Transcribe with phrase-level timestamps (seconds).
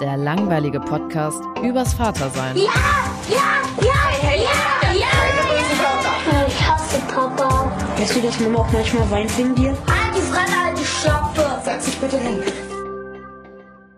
[0.00, 2.56] Der langweilige Podcast übers Vatersein.
[2.56, 2.62] Ja,
[3.28, 5.08] ja, ja, ja, ja.
[6.46, 7.72] Ich hasse Papa.
[7.96, 9.70] Weißt du, dass Mama auch manchmal weint wegen dir?
[9.70, 11.60] Halt die Fremde, halt die Schöpfe.
[11.64, 12.38] Setz dich bitte hin.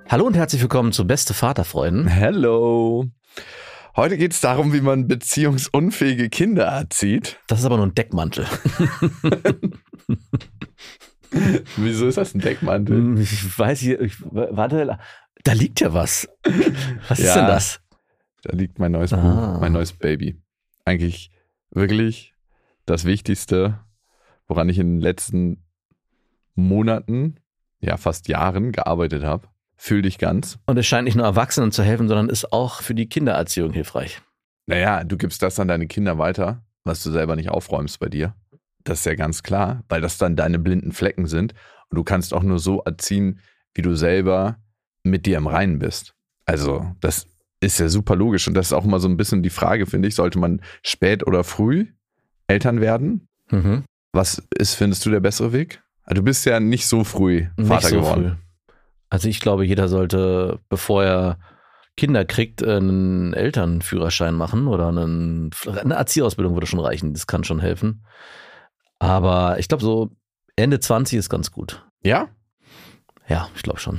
[0.09, 2.07] Hallo und herzlich willkommen zu Beste Vaterfreuden.
[2.07, 3.05] Hello.
[3.95, 7.41] Heute geht es darum, wie man beziehungsunfähige Kinder erzieht.
[7.47, 8.47] Das ist aber nur ein Deckmantel.
[11.77, 13.19] Wieso ist das ein Deckmantel?
[13.21, 14.99] Ich weiß hier, ich, warte,
[15.45, 16.29] da liegt ja was.
[17.09, 17.35] Was ist Ja.
[17.37, 17.81] denn das?
[18.43, 19.17] Da liegt mein neues Ah.
[19.55, 20.41] Buch, mein neues Baby.
[20.85, 21.31] Eigentlich
[21.71, 22.35] wirklich
[22.87, 23.79] das Wichtigste,
[24.49, 25.63] woran ich in den letzten
[26.55, 27.37] Monaten,
[27.81, 29.49] ja fast Jahren gearbeitet habe.
[29.77, 30.59] Fühl dich ganz.
[30.67, 34.21] Und es scheint nicht nur Erwachsenen zu helfen, sondern ist auch für die Kindererziehung hilfreich.
[34.67, 38.35] Naja, du gibst das an deine Kinder weiter, was du selber nicht aufräumst bei dir.
[38.85, 41.55] Das ist ja ganz klar, weil das dann deine blinden Flecken sind.
[41.89, 43.41] Und du kannst auch nur so erziehen,
[43.75, 44.59] wie du selber
[45.03, 46.13] mit dir im Reinen bist.
[46.47, 47.27] Also, das
[47.61, 48.49] ist ja super logisch.
[48.49, 51.27] Und das ist auch immer so ein bisschen die Frage, finde ich, sollte man spät
[51.27, 51.87] oder früh
[52.49, 53.29] Eltern werden?
[53.51, 53.85] Mhm.
[54.13, 55.83] Was ist, findest du, der bessere Weg?
[56.03, 58.25] Also, Du bist ja nicht so früh Vater so geworden.
[58.25, 58.75] früh.
[59.13, 61.39] Also ich glaube, jeder sollte, bevor er
[61.97, 67.13] Kinder kriegt, einen Elternführerschein machen oder einen, eine Erzieherausbildung würde schon reichen.
[67.13, 68.05] Das kann schon helfen.
[69.01, 70.11] Aber ich glaube, so
[70.57, 71.85] Ende 20 ist ganz gut.
[72.03, 72.29] Ja?
[73.29, 73.99] Ja, ich glaube schon.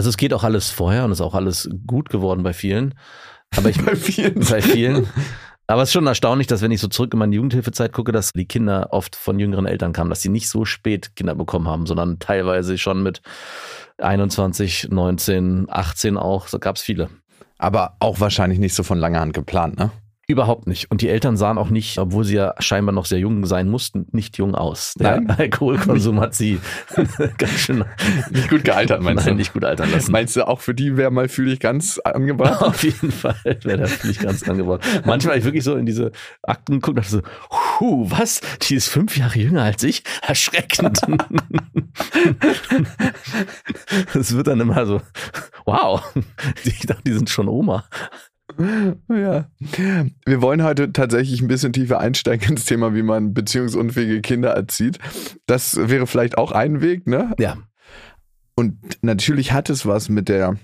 [0.00, 2.94] Also es geht auch alles vorher und ist auch alles gut geworden bei vielen.
[3.54, 4.40] Aber ich Bei vielen.
[4.48, 5.06] bei vielen.
[5.66, 8.32] Aber es ist schon erstaunlich, dass wenn ich so zurück in meine Jugendhilfezeit gucke, dass
[8.32, 11.84] die Kinder oft von jüngeren Eltern kamen, dass sie nicht so spät Kinder bekommen haben,
[11.84, 13.20] sondern teilweise schon mit
[13.98, 16.48] 21, 19, 18 auch.
[16.48, 17.10] So gab es viele.
[17.58, 19.90] Aber auch wahrscheinlich nicht so von langer Hand geplant, ne?
[20.30, 20.88] Überhaupt nicht.
[20.92, 24.06] Und die Eltern sahen auch nicht, obwohl sie ja scheinbar noch sehr jung sein mussten,
[24.12, 24.94] nicht jung aus.
[24.94, 25.30] Der Nein?
[25.38, 26.60] Alkoholkonsum hat sie
[27.38, 27.84] ganz schön
[28.30, 29.38] Nicht gut gealtert, meinst nein, du?
[29.38, 30.12] nicht gut altern lassen.
[30.12, 32.62] Meinst du, auch für die wäre mal fühle ich ganz angebracht?
[32.70, 34.84] Auf jeden Fall wäre der nicht ganz angebracht.
[35.04, 37.22] Manchmal ich wirklich so in diese Akten geguckt und dachte so,
[37.80, 38.40] huh, was?
[38.62, 40.04] Die ist fünf Jahre jünger als ich?
[40.22, 41.00] Erschreckend.
[44.14, 45.00] Es wird dann immer so,
[45.64, 46.02] wow.
[46.64, 47.84] Ich dachte, die sind schon Oma.
[49.08, 49.46] Ja.
[50.24, 54.98] Wir wollen heute tatsächlich ein bisschen tiefer einsteigen ins Thema, wie man beziehungsunfähige Kinder erzieht.
[55.46, 57.34] Das wäre vielleicht auch ein Weg, ne?
[57.38, 57.56] Ja.
[58.54, 60.56] Und natürlich hat es was mit der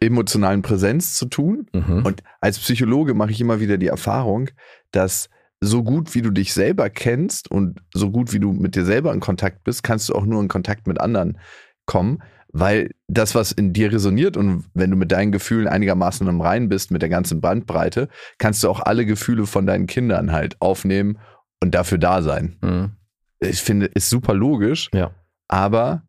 [0.00, 1.66] emotionalen Präsenz zu tun.
[1.72, 2.04] Mhm.
[2.04, 4.50] Und als Psychologe mache ich immer wieder die Erfahrung,
[4.90, 5.28] dass
[5.60, 9.12] so gut wie du dich selber kennst und so gut wie du mit dir selber
[9.12, 11.38] in Kontakt bist, kannst du auch nur in Kontakt mit anderen
[11.86, 12.22] kommen,
[12.56, 16.68] weil das, was in dir resoniert und wenn du mit deinen Gefühlen einigermaßen im Rein
[16.68, 21.18] bist, mit der ganzen Bandbreite, kannst du auch alle Gefühle von deinen Kindern halt aufnehmen
[21.60, 22.56] und dafür da sein.
[22.62, 22.92] Mhm.
[23.40, 25.10] Ich finde, ist super logisch, Ja.
[25.48, 26.04] aber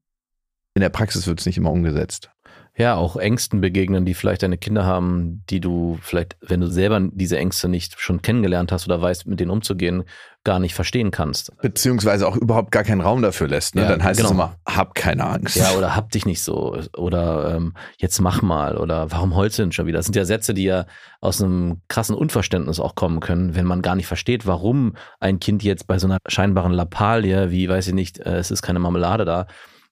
[0.75, 2.29] in der Praxis wird es nicht immer umgesetzt.
[2.77, 6.99] Ja, auch Ängsten begegnen, die vielleicht deine Kinder haben, die du vielleicht, wenn du selber
[7.11, 10.03] diese Ängste nicht schon kennengelernt hast oder weißt, mit denen umzugehen,
[10.43, 11.51] gar nicht verstehen kannst.
[11.61, 13.75] Beziehungsweise auch überhaupt gar keinen Raum dafür lässt.
[13.75, 13.83] Ne?
[13.83, 14.35] Ja, Dann heißt es genau.
[14.43, 15.55] immer, hab keine Angst.
[15.55, 16.77] Ja, oder hab dich nicht so.
[16.97, 18.77] Oder ähm, jetzt mach mal.
[18.77, 19.97] Oder warum heulst du denn schon wieder?
[19.97, 20.85] Das sind ja Sätze, die ja
[21.21, 25.63] aus einem krassen Unverständnis auch kommen können, wenn man gar nicht versteht, warum ein Kind
[25.63, 29.25] jetzt bei so einer scheinbaren Lappalie, wie, weiß ich nicht, äh, es ist keine Marmelade
[29.25, 29.47] da,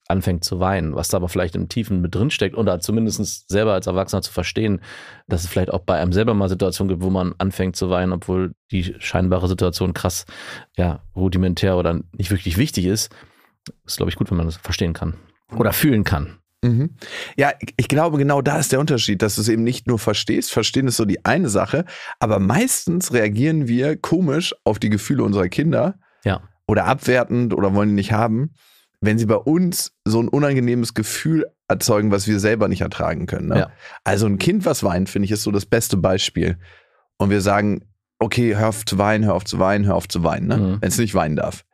[0.08, 3.74] anfängt zu weinen, was da aber vielleicht im Tiefen mit drin steckt oder zumindest selber
[3.74, 4.82] als Erwachsener zu verstehen,
[5.28, 8.12] dass es vielleicht auch bei einem selber mal Situationen gibt, wo man anfängt zu weinen,
[8.12, 10.26] obwohl die scheinbare Situation krass,
[10.78, 13.14] ja, rudimentär oder nicht wirklich wichtig ist,
[13.86, 15.16] ist, glaube ich, gut, wenn man das verstehen kann
[15.56, 16.38] oder fühlen kann.
[16.64, 16.96] Mhm.
[17.38, 20.52] Ja, ich- glaube, genau da ist der Unterschied, dass du es eben nicht nur verstehst.
[20.52, 21.86] Verstehen ist so die eine Sache,
[22.20, 25.96] aber meistens reagieren wir komisch auf die Gefühle unserer Kinder
[26.26, 26.42] Ja.
[26.68, 28.54] oder abwertend oder wollen die nicht haben,
[29.04, 33.50] wenn sie bei uns so ein unangenehmes Gefühl erzeugen, was wir selber nicht ertragen können.
[33.50, 33.60] Ne?
[33.60, 33.72] Ja.
[34.06, 36.58] Also ein Kind, was weint, finde ich, ist so das beste Beispiel.
[37.18, 37.82] Und wir sagen,
[38.20, 40.58] okay, hör auf zu weinen, hör auf zu weinen, hör auf zu weinen, ne?
[40.58, 40.78] Mhm.
[40.80, 41.66] wenn es nicht weinen darf.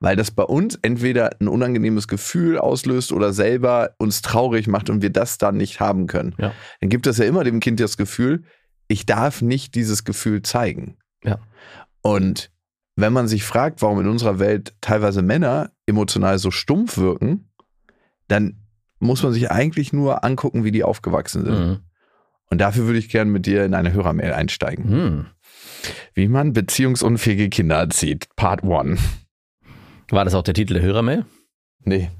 [0.00, 5.02] Weil das bei uns entweder ein unangenehmes Gefühl auslöst oder selber uns traurig macht und
[5.02, 6.34] wir das dann nicht haben können.
[6.38, 6.52] Ja.
[6.80, 8.44] Dann gibt es ja immer dem Kind das Gefühl,
[8.86, 10.96] ich darf nicht dieses Gefühl zeigen.
[11.22, 11.38] Ja.
[12.00, 12.50] Und
[13.00, 17.48] wenn man sich fragt, warum in unserer Welt teilweise Männer emotional so stumpf wirken,
[18.26, 18.56] dann
[18.98, 21.58] muss man sich eigentlich nur angucken, wie die aufgewachsen sind.
[21.58, 21.78] Mhm.
[22.50, 24.90] Und dafür würde ich gerne mit dir in eine Hörermail einsteigen.
[24.90, 25.26] Mhm.
[26.14, 28.26] Wie man beziehungsunfähige Kinder erzieht.
[28.34, 28.98] Part 1.
[30.10, 31.24] War das auch der Titel der Hörermail?
[31.84, 32.10] Nee.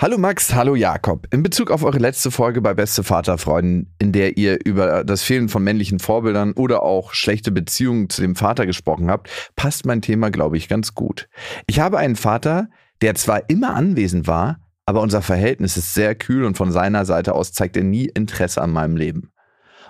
[0.00, 1.26] Hallo Max, hallo Jakob.
[1.32, 5.48] In Bezug auf eure letzte Folge bei Beste Vaterfreunden, in der ihr über das Fehlen
[5.48, 10.30] von männlichen Vorbildern oder auch schlechte Beziehungen zu dem Vater gesprochen habt, passt mein Thema,
[10.30, 11.28] glaube ich, ganz gut.
[11.66, 12.68] Ich habe einen Vater,
[13.00, 17.34] der zwar immer anwesend war, aber unser Verhältnis ist sehr kühl und von seiner Seite
[17.34, 19.32] aus zeigt er nie Interesse an meinem Leben.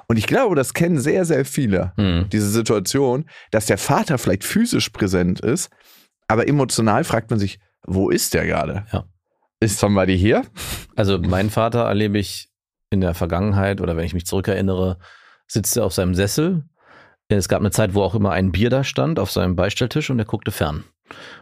[0.07, 2.31] Und ich glaube, das kennen sehr, sehr viele Mhm.
[2.33, 5.69] diese Situation, dass der Vater vielleicht physisch präsent ist,
[6.29, 8.87] aber emotional fragt man sich, wo ist der gerade?
[8.91, 9.05] Ja.
[9.61, 10.43] Ist somebody hier?
[10.95, 12.49] Also meinen Vater erlebe ich
[12.91, 14.99] in der Vergangenheit oder wenn ich mich zurückerinnere,
[15.47, 16.65] sitzt er auf seinem Sessel.
[17.29, 20.19] Es gab eine Zeit, wo auch immer ein Bier da stand auf seinem Beistelltisch und
[20.19, 20.85] er guckte fern.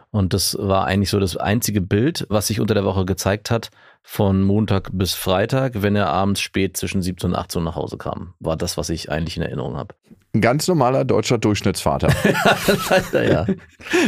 [0.09, 3.69] Und das war eigentlich so das einzige Bild, was sich unter der Woche gezeigt hat,
[4.03, 7.97] von Montag bis Freitag, wenn er abends spät zwischen 17 und 18 Uhr nach Hause
[7.97, 8.33] kam.
[8.39, 9.95] War das, was ich eigentlich in Erinnerung habe.
[10.33, 12.09] Ein ganz normaler deutscher Durchschnittsvater.
[12.89, 13.45] Leider, ja.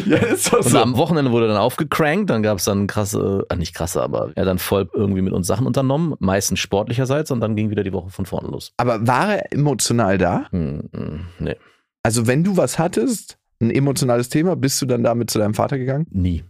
[0.06, 3.46] ja, ist doch Und am Wochenende wurde er dann aufgecrankt, dann gab es dann krasse,
[3.50, 7.32] äh, nicht krasse, aber er hat dann voll irgendwie mit uns Sachen unternommen, meistens sportlicherseits
[7.32, 8.74] und dann ging wieder die Woche von vorne los.
[8.78, 10.46] Aber war er emotional da?
[10.52, 11.56] Hm, hm, nee,
[12.04, 15.78] Also wenn du was hattest, ein emotionales Thema, bist du dann damit zu deinem Vater
[15.78, 16.06] gegangen?
[16.12, 16.44] nie.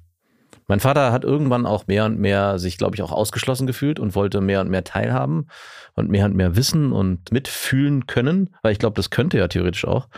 [0.70, 4.14] Mein Vater hat irgendwann auch mehr und mehr sich, glaube ich, auch ausgeschlossen gefühlt und
[4.14, 5.48] wollte mehr und mehr teilhaben
[5.96, 9.86] und mehr und mehr wissen und mitfühlen können, weil ich glaube, das könnte er theoretisch
[9.86, 10.10] auch.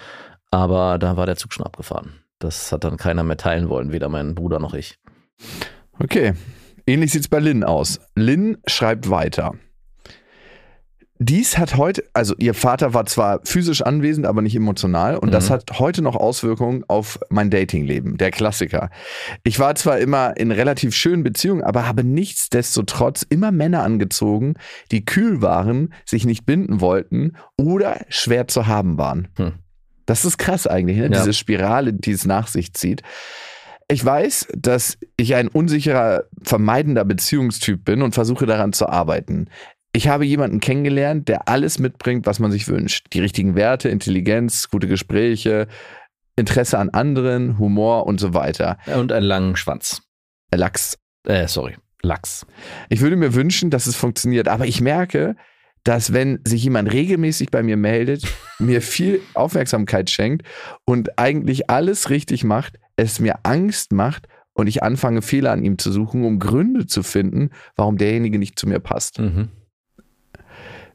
[0.52, 2.20] Aber da war der Zug schon abgefahren.
[2.40, 5.00] Das hat dann keiner mehr teilen wollen, weder mein Bruder noch ich.
[6.00, 6.34] Okay.
[6.86, 8.02] Ähnlich sieht's bei Lynn aus.
[8.16, 9.54] Lynn schreibt weiter.
[11.24, 15.50] Dies hat heute, also ihr Vater war zwar physisch anwesend, aber nicht emotional und das
[15.50, 15.54] Mhm.
[15.54, 18.90] hat heute noch Auswirkungen auf mein Datingleben, der Klassiker.
[19.44, 24.56] Ich war zwar immer in relativ schönen Beziehungen, aber habe nichtsdestotrotz immer Männer angezogen,
[24.90, 29.28] die kühl waren, sich nicht binden wollten oder schwer zu haben waren.
[29.38, 29.52] Hm.
[30.08, 31.04] Das ist krass eigentlich, ne?
[31.04, 31.10] Ja.
[31.10, 33.04] diese Spirale, die es nach sich zieht.
[33.88, 39.50] Ich weiß, dass ich ein unsicherer, vermeidender Beziehungstyp bin und versuche daran zu arbeiten.
[39.94, 43.08] Ich habe jemanden kennengelernt, der alles mitbringt, was man sich wünscht.
[43.14, 45.68] Die richtigen Werte, Intelligenz, gute Gespräche,
[46.38, 48.78] Interesse an anderen, Humor und so weiter.
[48.96, 50.02] Und einen langen Schwanz.
[50.54, 50.98] Lachs.
[51.28, 52.46] Äh, sorry, Lachs.
[52.90, 55.36] Ich würde mir wünschen, dass es funktioniert, aber ich merke,
[55.84, 58.24] dass wenn sich jemand regelmäßig bei mir meldet,
[58.60, 60.48] mir viel Aufmerksamkeit schenkt
[60.86, 65.78] und eigentlich alles richtig macht, es mir Angst macht und ich anfange Fehler an ihm
[65.78, 69.20] zu suchen, um Gründe zu finden, warum derjenige nicht zu mir passt.
[69.20, 69.50] Mhm.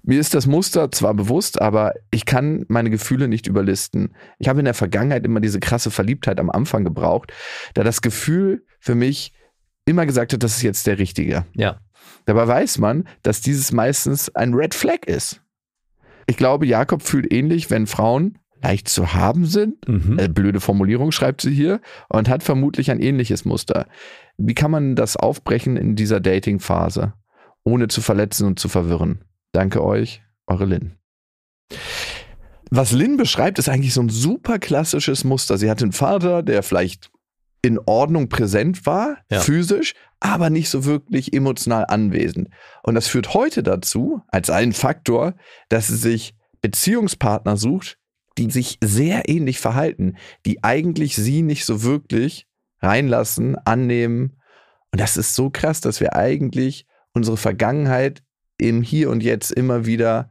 [0.07, 4.15] Mir ist das Muster zwar bewusst, aber ich kann meine Gefühle nicht überlisten.
[4.39, 7.33] Ich habe in der Vergangenheit immer diese krasse Verliebtheit am Anfang gebraucht,
[7.75, 9.33] da das Gefühl für mich
[9.85, 11.45] immer gesagt hat, das ist jetzt der Richtige.
[11.55, 11.81] Ja.
[12.25, 15.43] Dabei weiß man, dass dieses meistens ein Red Flag ist.
[16.29, 19.89] Ich glaube, Jakob fühlt ähnlich, wenn Frauen leicht zu haben sind.
[19.89, 20.21] Mhm.
[20.21, 23.89] Äh, blöde Formulierung schreibt sie hier und hat vermutlich ein ähnliches Muster.
[24.39, 27.13] Wie kann man das aufbrechen in dieser Dating-Phase,
[27.65, 29.25] ohne zu verletzen und zu verwirren?
[29.57, 30.99] Danke euch, eure Lynn.
[32.69, 35.57] Was Lynn beschreibt, ist eigentlich so ein super klassisches Muster.
[35.57, 37.11] Sie hat einen Vater, der vielleicht
[37.63, 39.41] in Ordnung präsent war, Ja.
[39.41, 42.51] physisch, aber nicht so wirklich emotional anwesend.
[42.83, 45.33] Und das führt heute dazu, als einen Faktor,
[45.71, 47.97] dass sie sich Beziehungspartner sucht,
[48.37, 52.47] die sich sehr ähnlich verhalten, die eigentlich sie nicht so wirklich
[52.83, 54.39] reinlassen, annehmen.
[54.93, 56.85] Und das ist so krass, dass wir eigentlich
[57.15, 58.23] unsere Vergangenheit
[58.59, 60.31] im Hier und Jetzt immer wieder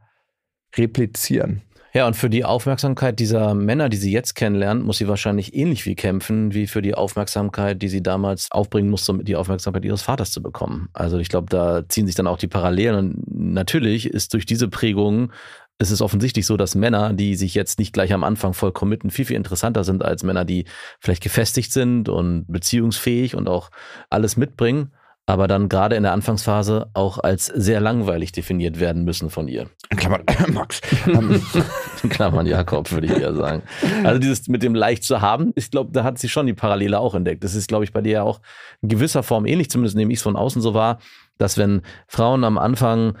[0.76, 1.62] replizieren.
[1.96, 5.82] Ja, und für die Aufmerksamkeit dieser Männer, die sie jetzt kennenlernt, muss sie wahrscheinlich ähnlich
[5.82, 10.02] viel kämpfen, wie für die Aufmerksamkeit, die sie damals aufbringen musste, um die Aufmerksamkeit ihres
[10.02, 10.90] Vaters zu bekommen.
[10.92, 12.98] Also ich glaube, da ziehen sich dann auch die Parallelen.
[12.98, 15.32] Und natürlich ist durch diese Prägung,
[15.78, 19.10] ist es offensichtlich so, dass Männer, die sich jetzt nicht gleich am Anfang voll committen,
[19.10, 20.66] viel, viel interessanter sind als Männer, die
[21.00, 23.70] vielleicht gefestigt sind und beziehungsfähig und auch
[24.10, 24.92] alles mitbringen.
[25.26, 29.68] Aber dann gerade in der Anfangsphase auch als sehr langweilig definiert werden müssen von ihr.
[29.90, 30.80] In Klammern, Max.
[31.06, 31.42] Ähm,
[32.02, 33.62] In Klammern Jakob, würde ich eher sagen.
[34.04, 37.00] Also dieses mit dem leicht zu haben, ich glaube, da hat sie schon die Parallele
[37.00, 37.42] auch entdeckt.
[37.42, 38.40] Das ist, glaube ich, bei dir ja auch
[38.82, 40.98] in gewisser Form ähnlich, zumindest nehme ich es von außen so wahr,
[41.38, 43.18] dass wenn Frauen am Anfang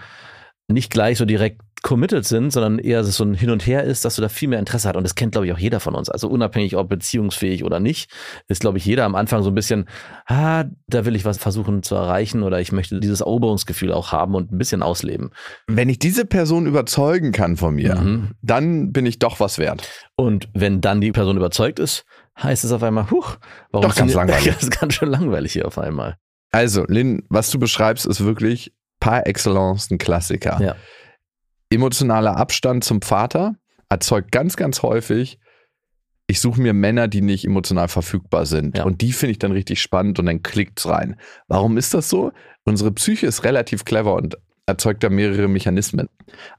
[0.68, 4.16] nicht gleich so direkt committed sind, sondern eher so ein Hin und Her ist, dass
[4.16, 4.96] du da viel mehr Interesse hast.
[4.96, 6.08] Und das kennt, glaube ich, auch jeder von uns.
[6.10, 8.10] Also unabhängig, ob beziehungsfähig oder nicht,
[8.48, 9.88] ist, glaube ich, jeder am Anfang so ein bisschen,
[10.26, 14.34] ah, da will ich was versuchen zu erreichen oder ich möchte dieses Eroberungsgefühl auch haben
[14.34, 15.30] und ein bisschen ausleben.
[15.68, 18.32] Wenn ich diese Person überzeugen kann von mir, Mhm.
[18.42, 19.88] dann bin ich doch was wert.
[20.16, 22.04] Und wenn dann die Person überzeugt ist,
[22.42, 23.36] heißt es auf einmal, huch,
[23.70, 24.46] warum Doch ganz langweilig.
[24.46, 26.16] Das ist ganz schön langweilig hier auf einmal.
[26.50, 30.58] Also, Lynn, was du beschreibst, ist wirklich par excellence ein Klassiker.
[30.60, 30.74] Ja.
[31.70, 33.56] Emotionaler Abstand zum Vater
[33.88, 35.38] erzeugt ganz, ganz häufig,
[36.28, 38.76] ich suche mir Männer, die nicht emotional verfügbar sind.
[38.76, 38.84] Ja.
[38.84, 41.16] Und die finde ich dann richtig spannend und dann klickt's rein.
[41.46, 42.32] Warum ist das so?
[42.64, 46.08] Unsere Psyche ist relativ clever und erzeugt da mehrere Mechanismen.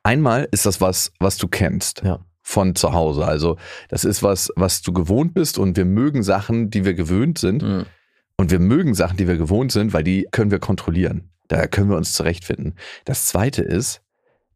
[0.03, 2.01] Einmal ist das was, was du kennst.
[2.03, 2.19] Ja.
[2.41, 3.25] Von zu Hause.
[3.25, 3.57] Also,
[3.89, 7.61] das ist was, was du gewohnt bist und wir mögen Sachen, die wir gewöhnt sind.
[7.61, 7.85] Mhm.
[8.37, 11.31] Und wir mögen Sachen, die wir gewohnt sind, weil die können wir kontrollieren.
[11.49, 12.75] Da können wir uns zurechtfinden.
[13.03, 14.01] Das zweite ist,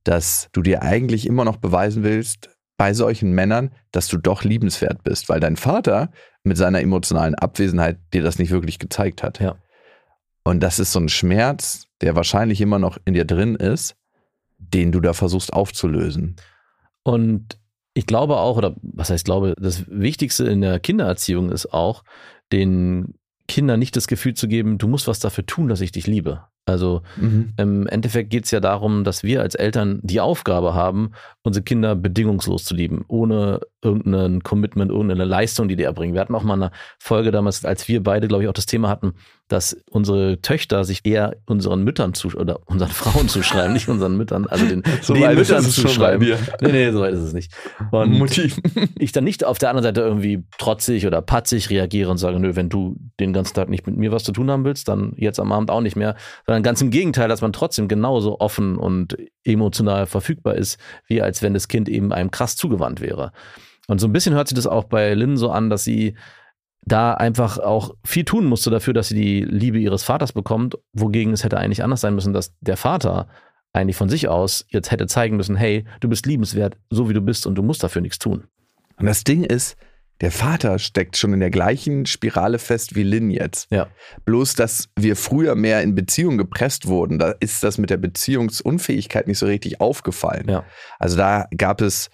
[0.04, 5.04] dass du dir eigentlich immer noch beweisen willst, bei solchen Männern, dass du doch liebenswert
[5.04, 6.12] bist, weil dein Vater
[6.44, 9.40] mit seiner emotionalen Abwesenheit dir das nicht wirklich gezeigt hat.
[9.40, 9.56] Ja.
[10.44, 13.96] Und das ist so ein Schmerz, der wahrscheinlich immer noch in dir drin ist,
[14.58, 16.38] den du da versuchst aufzulösen.
[17.04, 17.60] Und
[17.94, 22.04] ich glaube auch, oder was heißt glaube, das Wichtigste in der Kindererziehung ist auch,
[22.52, 23.14] den
[23.48, 26.46] Kindern nicht das Gefühl zu geben, du musst was dafür tun, dass ich dich liebe.
[26.66, 31.64] Also im Endeffekt geht es ja darum, dass wir als Eltern die Aufgabe haben, unsere
[31.64, 36.14] Kinder bedingungslos zu lieben, ohne irgendein Commitment, irgendeine Leistung, die die erbringen.
[36.14, 38.90] Wir hatten auch mal eine Folge damals, als wir beide, glaube ich, auch das Thema
[38.90, 39.14] hatten,
[39.52, 44.48] dass unsere Töchter sich eher unseren Müttern zu oder unseren Frauen zuschreiben, nicht unseren Müttern,
[44.48, 46.38] also den, So den Müttern zuschreiben.
[46.62, 47.52] Nee, nee, so weit ist es nicht.
[47.92, 48.60] Und Motiv.
[48.98, 52.56] ich dann nicht auf der anderen Seite irgendwie trotzig oder patzig reagiere und sage, nö,
[52.56, 55.40] wenn du den ganzen Tag nicht mit mir was zu tun haben willst, dann jetzt
[55.40, 56.16] am Abend auch nicht mehr,
[56.46, 61.42] sondern ganz im Gegenteil, dass man trotzdem genauso offen und emotional verfügbar ist, wie als
[61.42, 63.32] wenn das Kind eben einem krass zugewandt wäre.
[63.88, 66.16] Und so ein bisschen hört sich das auch bei Lynn so an, dass sie
[66.84, 71.34] da einfach auch viel tun musste dafür, dass sie die Liebe ihres Vaters bekommt, wogegen
[71.34, 73.28] es hätte eigentlich anders sein müssen, dass der Vater
[73.74, 77.22] eigentlich von sich aus jetzt hätte zeigen müssen, hey, du bist liebenswert, so wie du
[77.22, 78.46] bist und du musst dafür nichts tun.
[78.98, 79.78] Und das Ding ist,
[80.22, 83.72] der Vater steckt schon in der gleichen Spirale fest wie Lynn jetzt.
[83.72, 83.88] Ja.
[84.26, 89.28] Bloß, dass wir früher mehr in Beziehung gepresst wurden, da ist das mit der Beziehungsunfähigkeit
[89.28, 90.48] nicht so richtig aufgefallen.
[90.48, 90.64] Ja.
[91.00, 92.12] Also da gab es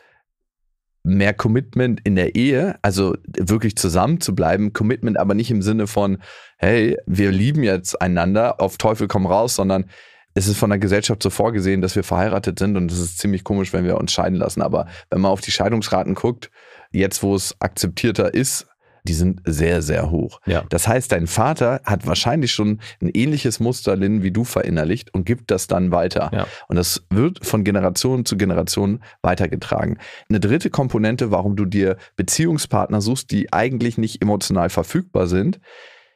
[1.07, 5.87] mehr Commitment in der Ehe, also wirklich zusammen zu bleiben, Commitment aber nicht im Sinne
[5.87, 6.17] von,
[6.57, 9.85] hey, wir lieben jetzt einander, auf Teufel komm raus, sondern
[10.33, 13.43] es ist von der Gesellschaft so vorgesehen, dass wir verheiratet sind und es ist ziemlich
[13.45, 14.61] komisch, wenn wir uns scheiden lassen.
[14.61, 16.51] Aber wenn man auf die Scheidungsraten guckt,
[16.91, 18.67] jetzt wo es akzeptierter ist,
[19.07, 20.39] die sind sehr, sehr hoch.
[20.45, 20.63] Ja.
[20.69, 25.25] Das heißt, dein Vater hat wahrscheinlich schon ein ähnliches Muster, Lynn, wie du verinnerlicht und
[25.25, 26.29] gibt das dann weiter.
[26.33, 26.47] Ja.
[26.67, 29.97] Und das wird von Generation zu Generation weitergetragen.
[30.29, 35.59] Eine dritte Komponente, warum du dir Beziehungspartner suchst, die eigentlich nicht emotional verfügbar sind,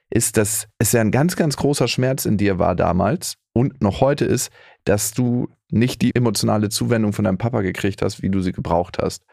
[0.09, 4.01] ist, dass es ja ein ganz, ganz großer Schmerz in dir war damals und noch
[4.01, 4.51] heute ist,
[4.83, 8.97] dass du nicht die emotionale Zuwendung von deinem Papa gekriegt hast, wie du sie gebraucht
[9.01, 9.23] hast.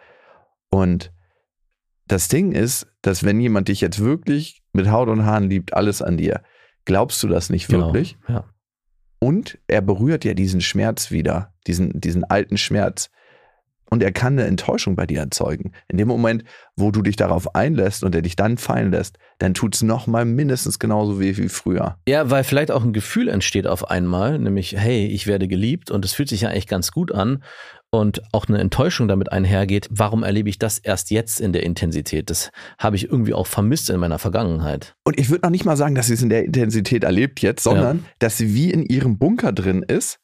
[0.70, 1.12] Und
[2.08, 6.02] das Ding ist, dass wenn jemand dich jetzt wirklich mit Haut und Haaren liebt, alles
[6.02, 6.42] an dir,
[6.84, 8.16] glaubst du das nicht wirklich?
[8.26, 8.40] Genau.
[8.40, 8.44] Ja.
[9.20, 13.10] Und er berührt ja diesen Schmerz wieder, diesen, diesen alten Schmerz.
[13.90, 15.72] Und er kann eine Enttäuschung bei dir erzeugen.
[15.88, 16.44] In dem Moment,
[16.76, 20.26] wo du dich darauf einlässt und er dich dann fallen lässt, dann tut es nochmal
[20.26, 21.96] mindestens genauso weh wie früher.
[22.06, 26.04] Ja, weil vielleicht auch ein Gefühl entsteht auf einmal, nämlich, hey, ich werde geliebt und
[26.04, 27.42] es fühlt sich ja eigentlich ganz gut an
[27.90, 29.88] und auch eine Enttäuschung damit einhergeht.
[29.90, 32.28] Warum erlebe ich das erst jetzt in der Intensität?
[32.30, 34.94] Das habe ich irgendwie auch vermisst in meiner Vergangenheit.
[35.04, 37.62] Und ich würde noch nicht mal sagen, dass sie es in der Intensität erlebt jetzt,
[37.62, 40.20] sondern dass sie wie in ihrem Bunker drin ist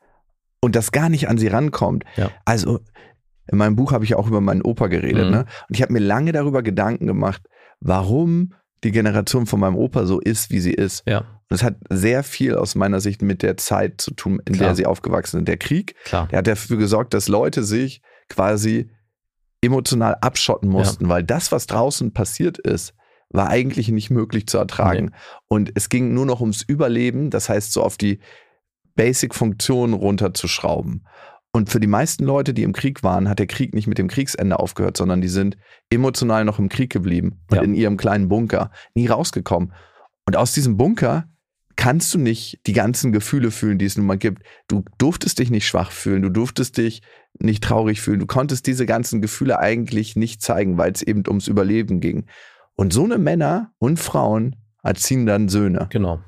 [0.60, 2.04] und das gar nicht an sie rankommt.
[2.16, 2.30] Ja.
[2.44, 2.80] Also
[3.50, 5.26] in meinem Buch habe ich auch über meinen Opa geredet.
[5.26, 5.30] Mhm.
[5.30, 5.38] Ne?
[5.68, 7.42] Und ich habe mir lange darüber Gedanken gemacht,
[7.80, 11.02] warum die Generation von meinem Opa so ist, wie sie ist.
[11.06, 14.68] Ja, es hat sehr viel aus meiner Sicht mit der Zeit zu tun, in Klar.
[14.68, 15.48] der sie aufgewachsen sind.
[15.48, 16.28] Der Krieg, klar.
[16.28, 18.90] der hat dafür gesorgt, dass Leute sich quasi
[19.62, 22.94] emotional abschotten mussten, weil das, was draußen passiert ist,
[23.30, 25.12] war eigentlich nicht möglich zu ertragen.
[25.48, 28.20] Und es ging nur noch ums Überleben, das heißt so auf die
[28.94, 31.06] Basic-Funktionen runterzuschrauben.
[31.54, 34.08] Und für die meisten Leute, die im Krieg waren, hat der Krieg nicht mit dem
[34.08, 35.56] Kriegsende aufgehört, sondern die sind
[35.88, 37.62] emotional noch im Krieg geblieben und Ja.
[37.62, 39.72] in ihrem kleinen Bunker nie rausgekommen.
[40.26, 41.28] Und aus diesem Bunker
[41.76, 44.42] kannst du nicht die ganzen Gefühle fühlen, die es nun mal gibt.
[44.66, 47.02] Du durftest dich nicht schwach fühlen, du durftest dich
[47.38, 51.46] nicht traurig fühlen, du konntest diese ganzen Gefühle eigentlich nicht zeigen, weil es eben ums
[51.46, 52.26] Überleben ging.
[52.74, 55.86] Und so eine Männer und Frauen erziehen dann Söhne.
[55.90, 56.18] Genau.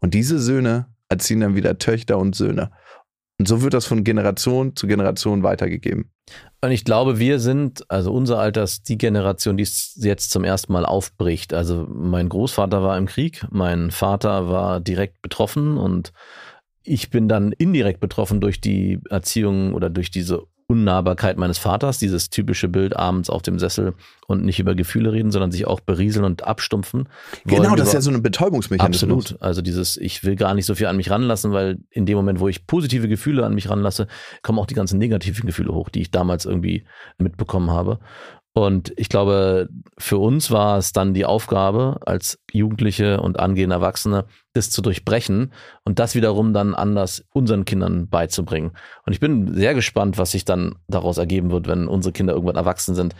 [0.00, 2.72] Und diese Söhne erziehen dann wieder Töchter und Söhne.
[3.38, 6.10] Und so wird das von Generation zu Generation weitergegeben.
[6.60, 10.44] Und ich glaube, wir sind, also unser Alter ist die Generation, die es jetzt zum
[10.44, 11.52] ersten Mal aufbricht.
[11.52, 16.12] Also mein Großvater war im Krieg, mein Vater war direkt betroffen und
[16.84, 22.30] ich bin dann indirekt betroffen durch die Erziehung oder durch diese Unnahbarkeit meines Vaters, dieses
[22.30, 23.92] typische Bild abends auf dem Sessel
[24.26, 27.10] und nicht über Gefühle reden, sondern sich auch berieseln und abstumpfen.
[27.44, 29.24] Genau, das ist ja so ein Betäubungsmechanismus.
[29.24, 29.42] Absolut.
[29.42, 32.40] Also dieses, ich will gar nicht so viel an mich ranlassen, weil in dem Moment,
[32.40, 34.06] wo ich positive Gefühle an mich ranlasse,
[34.40, 36.84] kommen auch die ganzen negativen Gefühle hoch, die ich damals irgendwie
[37.18, 37.98] mitbekommen habe.
[38.54, 44.26] Und ich glaube, für uns war es dann die Aufgabe, als Jugendliche und angehende Erwachsene,
[44.52, 45.52] das zu durchbrechen
[45.84, 48.72] und das wiederum dann anders unseren Kindern beizubringen.
[49.06, 52.56] Und ich bin sehr gespannt, was sich dann daraus ergeben wird, wenn unsere Kinder irgendwann
[52.56, 53.14] erwachsen sind.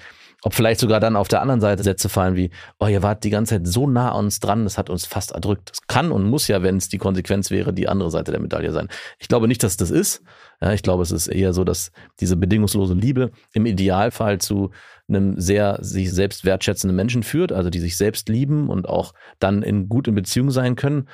[0.44, 3.30] Ob vielleicht sogar dann auf der anderen Seite Sätze fallen wie, oh, ihr wart die
[3.30, 5.70] ganze Zeit so nah an uns dran, das hat uns fast erdrückt.
[5.70, 8.72] Das kann und muss ja, wenn es die Konsequenz wäre, die andere Seite der Medaille
[8.72, 8.88] sein.
[9.20, 10.22] Ich glaube nicht, dass das ist.
[10.60, 14.70] Ja, ich glaube, es ist eher so, dass diese bedingungslose Liebe im Idealfall zu
[15.08, 19.62] einem sehr sich selbst wertschätzenden Menschen führt, also die sich selbst lieben und auch dann
[19.62, 21.08] in gut in Beziehung sein können.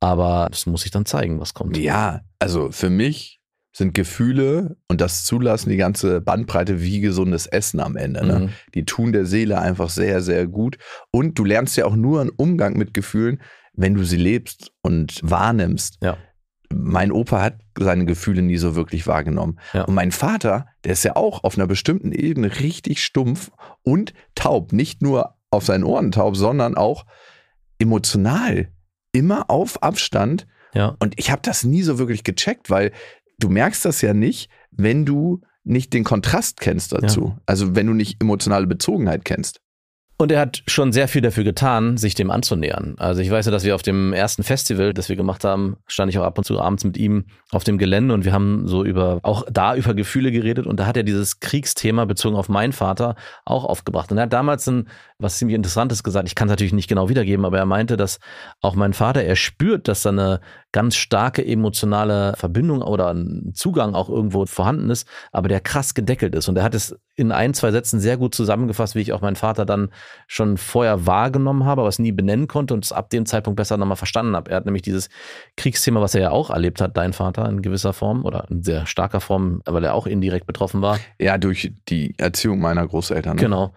[0.00, 1.76] Aber das muss sich dann zeigen, was kommt.
[1.76, 3.38] Ja, also für mich
[3.72, 8.26] sind Gefühle und das Zulassen die ganze Bandbreite wie gesundes Essen am Ende.
[8.26, 8.38] Ne?
[8.38, 8.48] Mhm.
[8.74, 10.78] Die tun der Seele einfach sehr, sehr gut.
[11.10, 13.40] Und du lernst ja auch nur einen Umgang mit Gefühlen,
[13.72, 15.98] wenn du sie lebst und wahrnimmst.
[16.02, 16.18] Ja.
[16.72, 19.58] Mein Opa hat seine Gefühle nie so wirklich wahrgenommen.
[19.72, 19.84] Ja.
[19.84, 23.50] Und mein Vater, der ist ja auch auf einer bestimmten Ebene richtig stumpf
[23.82, 24.72] und taub.
[24.72, 27.06] Nicht nur auf seinen Ohren taub, sondern auch
[27.78, 28.68] emotional.
[29.12, 30.46] Immer auf Abstand.
[30.74, 30.96] Ja.
[30.98, 32.92] Und ich habe das nie so wirklich gecheckt, weil
[33.38, 37.36] du merkst das ja nicht, wenn du nicht den Kontrast kennst dazu.
[37.46, 39.60] Also wenn du nicht emotionale Bezogenheit kennst.
[40.20, 42.96] Und er hat schon sehr viel dafür getan, sich dem anzunähern.
[42.98, 46.10] Also ich weiß ja, dass wir auf dem ersten Festival, das wir gemacht haben, stand
[46.10, 48.84] ich auch ab und zu abends mit ihm auf dem Gelände und wir haben so
[48.84, 52.72] über, auch da über Gefühle geredet und da hat er dieses Kriegsthema bezogen auf meinen
[52.72, 54.10] Vater auch aufgebracht.
[54.10, 54.88] Und er hat damals ein,
[55.20, 58.18] was ziemlich Interessantes gesagt, ich kann es natürlich nicht genau wiedergeben, aber er meinte, dass
[58.60, 60.40] auch mein Vater, er spürt, dass da eine
[60.72, 66.34] ganz starke emotionale Verbindung oder ein Zugang auch irgendwo vorhanden ist, aber der krass gedeckelt
[66.34, 66.48] ist.
[66.48, 69.36] Und er hat es in ein, zwei Sätzen sehr gut zusammengefasst, wie ich auch meinen
[69.36, 69.88] Vater dann
[70.26, 73.76] schon vorher wahrgenommen habe, aber es nie benennen konnte und es ab dem Zeitpunkt besser
[73.78, 74.50] nochmal verstanden habe.
[74.50, 75.08] Er hat nämlich dieses
[75.56, 78.86] Kriegsthema, was er ja auch erlebt hat, dein Vater in gewisser Form oder in sehr
[78.86, 83.36] starker Form, weil er auch indirekt betroffen war, Ja, durch die Erziehung meiner Großeltern.
[83.36, 83.42] Ne?
[83.42, 83.72] genau,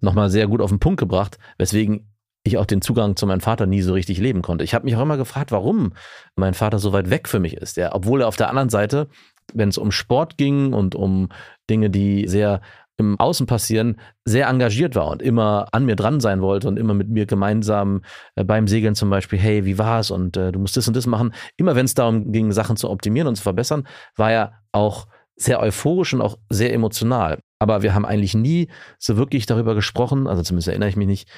[0.00, 2.08] nochmal sehr gut auf den Punkt gebracht, weswegen
[2.48, 4.64] ich auch den Zugang zu meinem Vater nie so richtig leben konnte.
[4.64, 5.92] Ich habe mich auch immer gefragt, warum
[6.34, 7.76] mein Vater so weit weg für mich ist.
[7.76, 9.08] Ja, obwohl er auf der anderen Seite,
[9.54, 11.28] wenn es um Sport ging und um
[11.68, 12.60] Dinge, die sehr
[12.98, 16.94] im Außen passieren, sehr engagiert war und immer an mir dran sein wollte und immer
[16.94, 18.02] mit mir gemeinsam
[18.36, 21.06] äh, beim Segeln zum Beispiel, hey, wie war's und äh, du musst das und das
[21.06, 21.34] machen.
[21.56, 25.06] Immer wenn es darum ging, Sachen zu optimieren und zu verbessern, war er auch
[25.36, 27.38] sehr euphorisch und auch sehr emotional.
[27.58, 31.28] Aber wir haben eigentlich nie so wirklich darüber gesprochen, also zumindest erinnere ich mich nicht,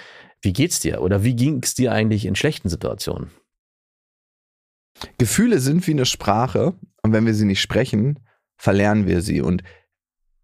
[0.43, 3.31] wie geht's dir oder wie ging es dir eigentlich in schlechten Situationen?
[5.19, 8.21] Gefühle sind wie eine Sprache und wenn wir sie nicht sprechen,
[8.57, 9.41] verlernen wir sie.
[9.41, 9.63] Und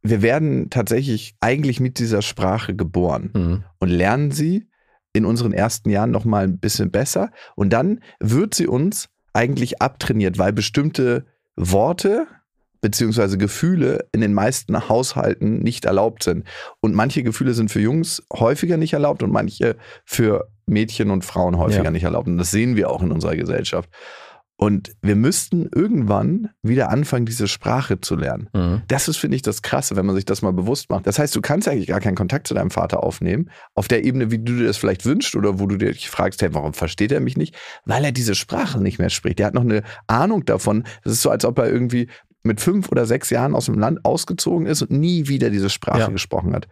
[0.02, 3.64] wir werden tatsächlich eigentlich mit dieser Sprache geboren Mhm.
[3.80, 4.68] und lernen sie
[5.12, 9.80] in unseren ersten Jahren noch mal ein bisschen besser und dann wird sie uns eigentlich
[9.82, 12.26] abtrainiert, weil bestimmte Worte
[12.84, 16.46] beziehungsweise Gefühle in den meisten Haushalten nicht erlaubt sind.
[16.80, 21.56] Und manche Gefühle sind für Jungs häufiger nicht erlaubt und manche für Mädchen und Frauen
[21.56, 21.90] häufiger Ja.
[21.90, 22.28] nicht erlaubt.
[22.28, 23.88] Und das sehen wir auch in unserer Gesellschaft.
[24.56, 28.48] Und wir müssten irgendwann wieder anfangen, diese Sprache zu lernen.
[28.54, 28.82] Mhm.
[28.86, 31.08] Das ist, finde ich, das Krasse, wenn man sich das mal bewusst macht.
[31.08, 34.30] Das heißt, du kannst eigentlich gar keinen Kontakt zu deinem Vater aufnehmen, auf der Ebene,
[34.30, 37.18] wie du dir das vielleicht wünschst oder wo du dich fragst, hey, warum versteht er
[37.18, 37.56] mich nicht?
[37.84, 39.40] Weil er diese Sprache nicht mehr spricht.
[39.40, 40.84] Der hat noch eine Ahnung davon.
[41.02, 42.06] Das ist so, als ob er irgendwie
[42.44, 46.00] mit fünf oder sechs Jahren aus dem Land ausgezogen ist und nie wieder diese Sprache
[46.00, 46.08] Ja.
[46.08, 46.68] gesprochen hat.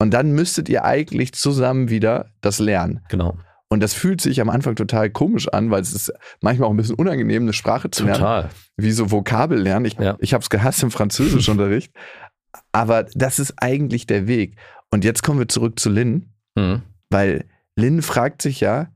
[0.00, 3.00] Und dann müsstet ihr eigentlich zusammen wieder das lernen.
[3.08, 3.38] Genau.
[3.68, 6.76] Und das fühlt sich am Anfang total komisch an, weil es ist manchmal auch ein
[6.76, 8.50] bisschen unangenehm, eine Sprache zu lernen Total.
[8.76, 9.84] wie so Vokabel lernen.
[9.86, 10.16] Ich, Ja.
[10.20, 11.92] ich habe es gehasst im Französischunterricht.
[12.72, 14.56] Aber das ist eigentlich der Weg.
[14.90, 16.82] Und jetzt kommen wir zurück zu Lynn, Mhm.
[17.10, 17.44] weil
[17.76, 18.88] Lynn fragt sich ja,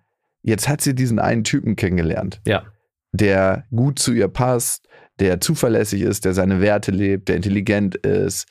[0.42, 2.64] jetzt hat sie diesen einen Typen kennengelernt, Ja.
[3.12, 4.88] der gut zu ihr passt,
[5.20, 8.46] der zuverlässig ist, der seine Werte lebt, der intelligent ist.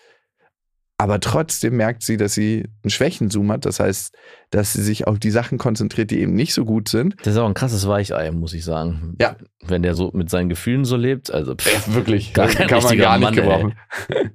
[0.99, 3.65] aber trotzdem merkt sie, dass sie einen Schwächenzoom hat.
[3.65, 4.15] Das heißt,
[4.49, 7.15] dass sie sich auf die Sachen konzentriert, die eben nicht so gut sind.
[7.23, 9.15] Das ist auch ein krasses Weichei, muss ich sagen.
[9.21, 9.35] Ja.
[9.61, 12.33] Wenn der so mit seinen Gefühlen so lebt, also pff, wirklich.
[12.33, 13.75] Gar kein kann man gar nicht Mann, gebrauchen.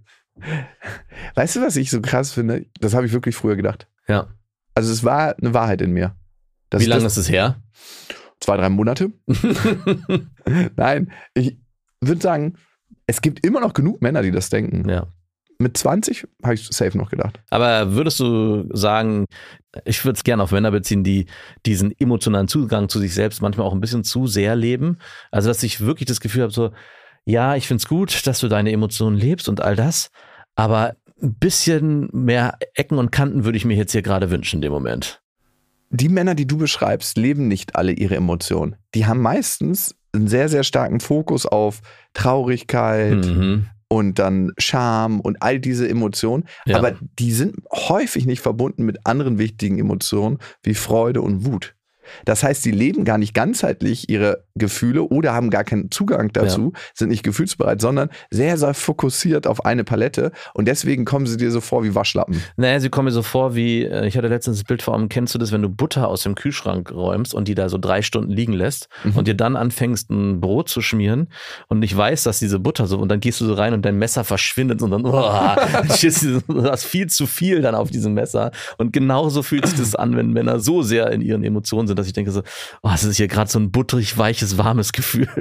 [1.34, 2.66] Weißt du, was ich so krass finde?
[2.80, 3.86] Das habe ich wirklich früher gedacht.
[4.08, 4.28] ja.
[4.74, 6.16] Also es war eine Wahrheit in mir.
[6.72, 7.62] Wie lange ist es her?
[8.40, 9.12] Zwei, drei Monate.
[10.76, 11.58] Nein, ich
[12.08, 12.54] würde sagen,
[13.06, 14.88] es gibt immer noch genug Männer, die das denken.
[14.88, 15.06] ja.
[15.58, 17.40] Mit 20 habe ich safe noch gedacht.
[17.50, 19.26] Aber würdest du sagen,
[19.84, 21.26] ich würde es gerne auf Männer beziehen, die
[21.66, 24.98] diesen emotionalen Zugang zu sich selbst manchmal auch ein bisschen zu sehr leben?
[25.30, 26.72] Also, dass ich wirklich das Gefühl habe, so,
[27.24, 30.10] ja, ich finde es gut, dass du deine Emotionen lebst und all das,
[30.56, 34.62] aber ein bisschen mehr Ecken und Kanten würde ich mir jetzt hier gerade wünschen in
[34.62, 35.22] dem Moment.
[35.90, 38.76] Die Männer, die du beschreibst, leben nicht alle ihre Emotionen.
[38.94, 41.80] Die haben meistens einen sehr, sehr starken Fokus auf
[42.14, 43.66] Traurigkeit Mhm.
[43.88, 46.44] und dann Scham und all diese Emotionen.
[46.66, 46.78] Ja.
[46.78, 51.74] Aber die sind häufig nicht verbunden mit anderen wichtigen Emotionen wie Freude und Wut.
[52.24, 56.72] Das heißt, sie leben gar nicht ganzheitlich ihre Gefühle oder haben gar keinen Zugang dazu,
[56.94, 61.50] sind nicht gefühlsbereit, sondern sehr, sehr fokussiert auf eine Palette und deswegen kommen sie dir
[61.50, 62.42] so vor wie Waschlappen.
[62.56, 65.08] Naja, sie kommen mir so vor wie, äh, ich hatte letztens das Bild vor Augen,
[65.08, 68.02] kennst du das, wenn du Butter aus dem Kühlschrank räumst und die da so drei
[68.02, 69.16] Stunden liegen lässt Mhm.
[69.16, 71.28] und dir dann anfängst, ein Brot zu schmieren
[71.68, 73.96] und ich weiß, dass diese Butter so, und dann gehst du so rein und dein
[73.98, 75.10] Messer verschwindet und dann, oh,
[76.48, 80.16] du hast viel zu viel dann auf diesem Messer und genauso fühlt sich das an,
[80.16, 82.42] wenn Männer so sehr in ihren Emotionen sind, dass ich denke so,
[82.82, 85.28] oh, es ist hier gerade so ein butterig, weiches, warmes Gefühl.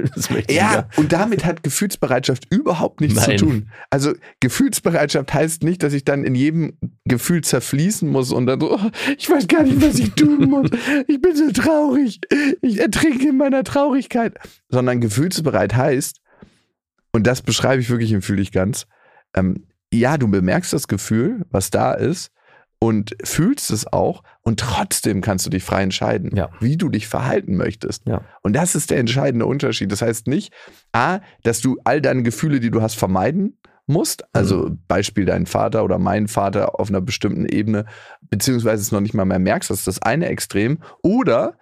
[0.50, 3.38] Ja, und damit hat Gefühlsbereitschaft überhaupt nichts Nein.
[3.38, 3.70] zu tun.
[3.90, 8.74] Also Gefühlsbereitschaft heißt nicht, dass ich dann in jedem Gefühl zerfließen muss und dann so,
[8.74, 10.70] oh, ich weiß gar nicht, was ich tun muss.
[11.08, 12.20] Ich bin so traurig.
[12.60, 14.38] Ich ertrinke in meiner Traurigkeit.
[14.68, 16.20] Sondern gefühlsbereit heißt,
[17.12, 18.86] und das beschreibe ich wirklich und fühle ich ganz,
[19.34, 22.30] ähm, ja, du bemerkst das Gefühl, was da ist
[22.82, 26.48] und fühlst es auch und trotzdem kannst du dich frei entscheiden, Ja.
[26.58, 28.08] wie du dich verhalten möchtest.
[28.08, 28.22] Ja.
[28.42, 29.92] Und das ist der entscheidende Unterschied.
[29.92, 30.52] Das heißt nicht,
[30.92, 34.24] A, dass du all deine Gefühle, die du hast, vermeiden musst.
[34.32, 37.84] Also Beispiel dein Vater oder mein Vater auf einer bestimmten Ebene,
[38.22, 40.78] beziehungsweise es noch nicht mal mehr merkst, das ist das eine Extrem.
[41.04, 41.56] Oder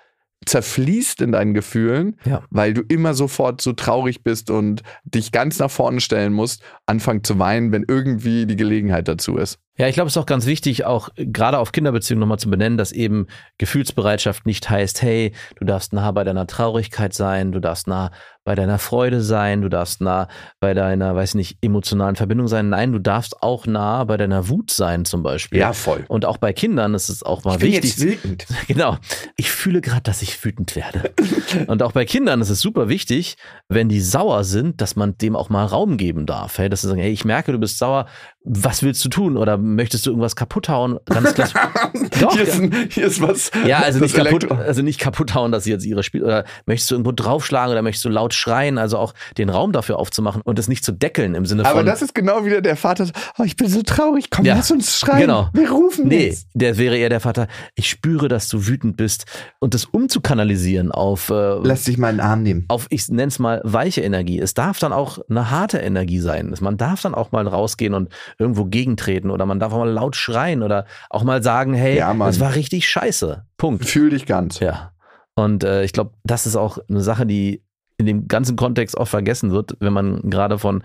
[0.47, 2.43] zerfließt in deinen Gefühlen, Ja.
[2.51, 7.25] weil du immer sofort so traurig bist und dich ganz nach vorne stellen musst, anfangen
[7.25, 9.59] zu weinen, wenn irgendwie die Gelegenheit dazu ist.
[9.81, 12.77] Ja, ich glaube, es ist auch ganz wichtig, auch gerade auf Kinderbeziehungen nochmal zu benennen,
[12.77, 17.87] dass eben Gefühlsbereitschaft nicht heißt, hey, du darfst nah bei deiner Traurigkeit sein, du darfst
[17.87, 18.11] nah
[18.45, 20.27] bei deiner Freude sein, du darfst nah
[20.61, 22.71] bei deiner, weiß nicht, emotionalen Verbindung sein.
[22.71, 25.61] Nein, du darfst auch nah bei deiner Wut sein, zum Beispiel.
[25.73, 26.05] voll.
[26.09, 27.99] Und auch bei Kindern ist es auch mal wichtig.
[28.01, 28.47] wütend.
[28.67, 28.97] Genau.
[29.37, 31.13] Ich fühle gerade, dass ich wütend werde.
[31.67, 33.37] Und auch bei Kindern ist es super wichtig,
[33.69, 36.59] wenn die sauer sind, dass man dem auch mal Raum geben darf.
[36.59, 38.07] Hey, dass sie sagen, hey, ich merke, du bist sauer.
[38.43, 39.37] Was willst du tun?
[39.37, 40.99] Oder möchtest du irgendwas kaputt hauen?
[41.05, 41.49] Ganz klar.
[42.21, 43.51] Doch, hier, ist ein, hier ist was.
[43.67, 46.45] ja, also nicht, kaputt, Elektro- also nicht kaputt hauen, dass sie jetzt ihre Spiel oder
[46.65, 50.41] möchtest du irgendwo draufschlagen oder möchtest du laut schreien, also auch den Raum dafür aufzumachen
[50.43, 51.87] und es nicht zu deckeln im Sinne Aber von.
[51.87, 53.09] das ist genau wieder der Vater.
[53.39, 54.31] Oh, ich bin so traurig.
[54.31, 55.21] Komm, Ja, lass uns schreien.
[55.21, 55.51] genau.
[55.53, 56.49] Wir rufen Nee, jetzt.
[56.55, 59.27] der wäre eher der Vater, ich spüre, dass du wütend bist
[59.59, 62.65] und das umzukanalisieren auf, äh, Lass dich mal in den Arm nehmen.
[62.69, 64.39] auf ich nenne es mal weiche Energie.
[64.41, 66.55] Es darf dann auch eine harte Energie sein.
[66.61, 70.17] Man darf dann auch mal rausgehen und irgendwo gegentreten oder man darf auch mal laut
[70.17, 73.45] schreien oder auch mal sagen, hey, Ja, das war richtig scheiße.
[73.57, 73.85] Punkt.
[73.85, 74.61] Fühl dich ganz.
[74.61, 74.93] Ja.
[75.35, 77.63] Und äh, ich glaube, das ist auch eine Sache, die
[77.99, 80.83] in dem ganzen Kontext oft vergessen wird, wenn man gerade von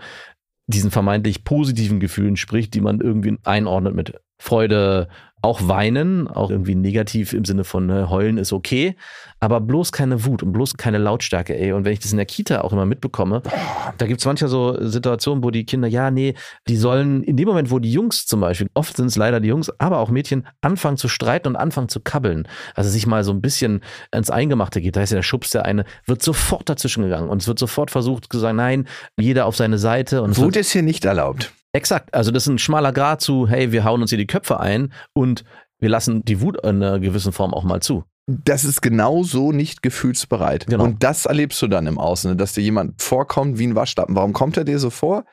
[0.66, 5.08] diesen vermeintlich positiven Gefühlen spricht, die man irgendwie einordnet mit Freude,
[5.42, 8.96] auch weinen, auch irgendwie negativ im Sinne von ne, heulen ist okay,
[9.38, 11.72] aber bloß keine Wut und bloß keine Lautstärke, ey.
[11.72, 13.42] Und wenn ich das in der Kita auch immer mitbekomme,
[13.98, 16.34] da gibt es manchmal so Situationen, wo die Kinder, ja, nee,
[16.68, 19.48] die sollen in dem Moment, wo die Jungs zum Beispiel, oft sind es leider die
[19.48, 22.48] Jungs, aber auch Mädchen, anfangen zu streiten und anfangen zu kabbeln.
[22.74, 24.96] Also sich mal so ein bisschen ins Eingemachte geht.
[24.96, 27.90] Da ist ja der Schubs der eine, wird sofort dazwischen gegangen und es wird sofort
[27.90, 30.22] versucht zu sagen, nein, jeder auf seine Seite.
[30.22, 31.52] Und Wut ist hier nicht erlaubt.
[31.76, 32.14] Exakt.
[32.14, 34.92] Also das ist ein schmaler Grad zu, hey, wir hauen uns hier die Köpfe ein
[35.12, 35.44] und
[35.78, 38.04] wir lassen die Wut in einer gewissen Form auch mal zu.
[38.26, 40.66] Das ist genauso nicht gefühlsbereit.
[40.66, 40.82] Genau.
[40.82, 44.16] Und das erlebst du dann im Außen, dass dir jemand vorkommt wie ein Waschlappen.
[44.16, 45.24] Warum kommt er dir so vor?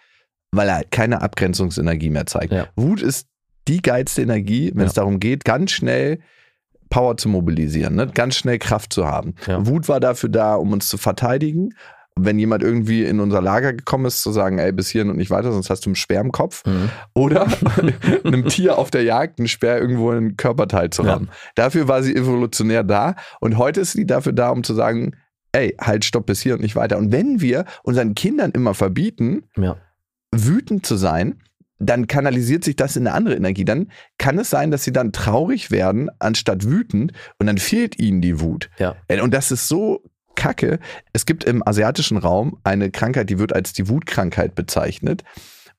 [0.51, 2.53] Weil er halt keine Abgrenzungsenergie mehr zeigt.
[2.53, 2.67] Ja.
[2.75, 3.27] Wut ist
[3.67, 6.19] die geilste Energie, wenn es darum geht, ganz schnell
[6.89, 8.07] Power zu mobilisieren, ne?
[8.13, 9.33] ganz schnell Kraft zu haben.
[9.47, 9.65] Ja.
[9.65, 11.73] Wut war dafür da, um uns zu verteidigen.
[12.19, 15.31] Wenn jemand irgendwie in unser Lager gekommen ist, zu sagen, ey, bis hierhin und nicht
[15.31, 16.63] weiter, sonst hast du einen Speer im Kopf.
[16.65, 16.89] Mhm.
[17.13, 17.47] Oder
[18.23, 21.13] einem Tier auf der Jagd einen Speer irgendwo in ein Körperteil zu Ja.
[21.13, 21.29] rammen.
[21.55, 25.15] Dafür war sie evolutionär da und heute ist sie dafür da, um zu sagen,
[25.53, 26.97] ey, halt, stopp bis hier und nicht weiter.
[26.97, 29.77] Und wenn wir unseren Kindern immer verbieten, Ja.
[30.31, 31.39] wütend zu sein,
[31.79, 33.65] dann kanalisiert sich das in eine andere Energie.
[33.65, 38.21] Dann kann es sein, dass sie dann traurig werden, anstatt wütend, und dann fehlt ihnen
[38.21, 38.69] die Wut.
[38.77, 38.95] Ja.
[39.21, 40.01] Und das ist so
[40.35, 40.79] kacke.
[41.13, 45.23] Es gibt im asiatischen Raum eine Krankheit, die wird als die Wutkrankheit bezeichnet.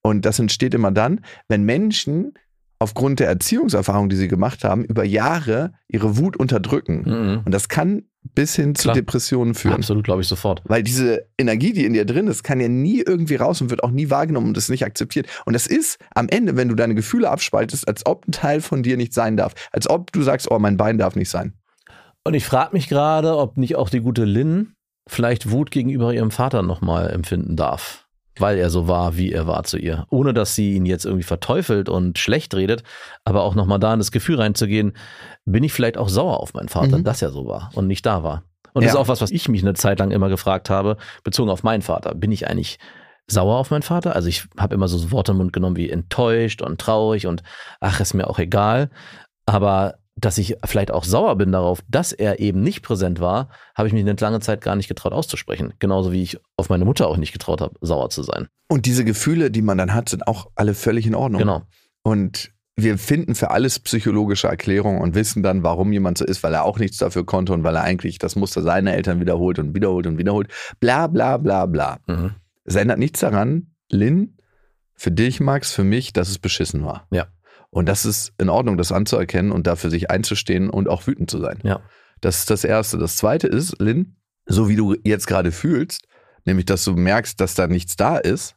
[0.02, 2.34] Und das entsteht immer dann, wenn Menschen
[2.78, 7.04] aufgrund der Erziehungserfahrung, die sie gemacht haben, über Jahre ihre Wut unterdrücken.
[7.06, 7.42] Mhm.
[7.44, 8.02] Und das kann
[8.34, 8.94] bis hin zu Klar.
[8.94, 9.74] Depressionen führen.
[9.74, 10.62] Absolut, glaube ich sofort.
[10.64, 13.84] Weil diese Energie, die in dir drin ist, kann ja nie irgendwie raus und wird
[13.84, 15.26] auch nie wahrgenommen und ist nicht akzeptiert.
[15.44, 18.82] Und das ist am Ende, wenn du deine Gefühle abspaltest, als ob ein Teil von
[18.82, 19.54] dir nicht sein darf.
[19.72, 21.54] Als ob du sagst, oh, mein Bein darf nicht sein.
[22.24, 24.74] Und ich frage mich gerade, ob nicht auch die gute Lynn
[25.06, 28.06] vielleicht Wut gegenüber ihrem Vater nochmal empfinden darf.
[28.38, 30.06] Weil er so war, wie er war zu ihr.
[30.10, 32.82] Ohne dass sie ihn jetzt irgendwie verteufelt und schlecht redet,
[33.24, 34.94] aber auch nochmal da in das Gefühl reinzugehen,
[35.44, 37.04] bin ich vielleicht auch sauer auf meinen Vater, Mhm.
[37.04, 38.42] dass er so war und nicht da war.
[38.72, 38.98] Und das Ja.
[38.98, 41.82] ist auch was, was ich mich eine Zeit lang immer gefragt habe, bezogen auf meinen
[41.82, 42.14] Vater.
[42.16, 42.78] Bin ich eigentlich
[43.28, 44.16] sauer auf meinen Vater?
[44.16, 47.42] Also ich habe immer so Worte im Mund genommen wie enttäuscht und traurig und
[47.78, 48.90] ach, ist mir auch egal.
[49.46, 53.88] Aber dass ich vielleicht auch sauer bin darauf, dass er eben nicht präsent war, habe
[53.88, 55.74] ich mich eine lange Zeit gar nicht getraut auszusprechen.
[55.78, 58.48] Genauso wie ich auf meine Mutter auch nicht getraut habe, sauer zu sein.
[58.68, 61.40] Und diese Gefühle, die man dann hat, sind auch alle völlig in Ordnung.
[61.40, 61.62] Genau.
[62.02, 66.54] Und wir finden für alles psychologische Erklärungen und wissen dann, warum jemand so ist, weil
[66.54, 69.74] er auch nichts dafür konnte und weil er eigentlich das Muster seiner Eltern wiederholt und
[69.74, 70.48] wiederholt und wiederholt.
[70.80, 71.98] Bla bla bla bla.
[72.06, 72.34] Mhm.
[72.64, 74.38] Es ändert nichts daran, Lynn,
[74.94, 77.06] für dich, Max, für mich, dass es beschissen war.
[77.10, 77.26] Ja.
[77.74, 81.40] Und das ist in Ordnung, das anzuerkennen und dafür sich einzustehen und auch wütend zu
[81.40, 81.58] sein.
[81.64, 81.80] Ja.
[82.20, 82.98] Das ist das Erste.
[82.98, 86.06] Das Zweite ist, Lynn, so wie du jetzt gerade fühlst,
[86.44, 88.54] nämlich, dass du merkst, dass da nichts da ist,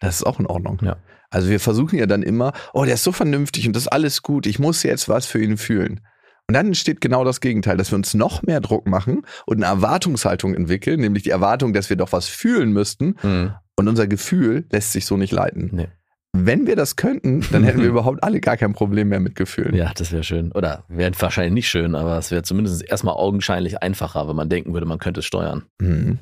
[0.00, 0.78] das ist auch in Ordnung.
[0.82, 0.96] Ja.
[1.28, 4.22] Also wir versuchen ja dann immer, oh, der ist so vernünftig und das ist alles
[4.22, 6.00] gut, ich muss jetzt was für ihn fühlen.
[6.46, 9.66] Und dann entsteht genau das Gegenteil, dass wir uns noch mehr Druck machen und eine
[9.66, 13.52] Erwartungshaltung entwickeln, nämlich die Erwartung, dass wir doch was fühlen müssten Mhm.
[13.76, 15.68] und unser Gefühl lässt sich so nicht leiten.
[15.70, 15.88] Nee.
[16.32, 19.74] Wenn wir das könnten, dann hätten wir überhaupt alle gar kein Problem mehr mit Gefühlen.
[19.74, 20.52] Ja, das wäre schön.
[20.52, 24.72] Oder wäre wahrscheinlich nicht schön, aber es wäre zumindest erstmal augenscheinlich einfacher, wenn man denken
[24.74, 25.64] würde, man könnte es steuern.
[25.80, 26.18] Mhm.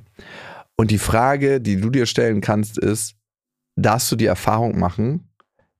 [0.77, 3.15] Und die Frage, die du dir stellen kannst, ist,
[3.77, 5.31] darfst du die Erfahrung machen,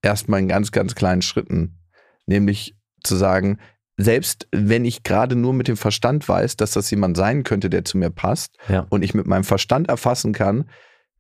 [0.03, 1.79] erstmal in ganz, ganz kleinen Schritten,
[2.27, 3.59] nämlich zu sagen,
[3.99, 7.85] selbst wenn ich gerade nur mit dem Verstand weiß, dass das jemand sein könnte, der
[7.85, 8.87] zu mir passt, Ja.
[8.91, 10.69] und ich mit meinem Verstand erfassen kann,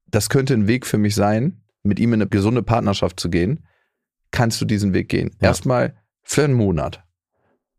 [0.07, 3.67] das könnte ein Weg für mich sein, mit ihm in eine gesunde Partnerschaft zu gehen,
[4.31, 5.31] kannst du diesen Weg gehen.
[5.41, 5.49] Ja.
[5.49, 7.03] Erstmal für einen Monat.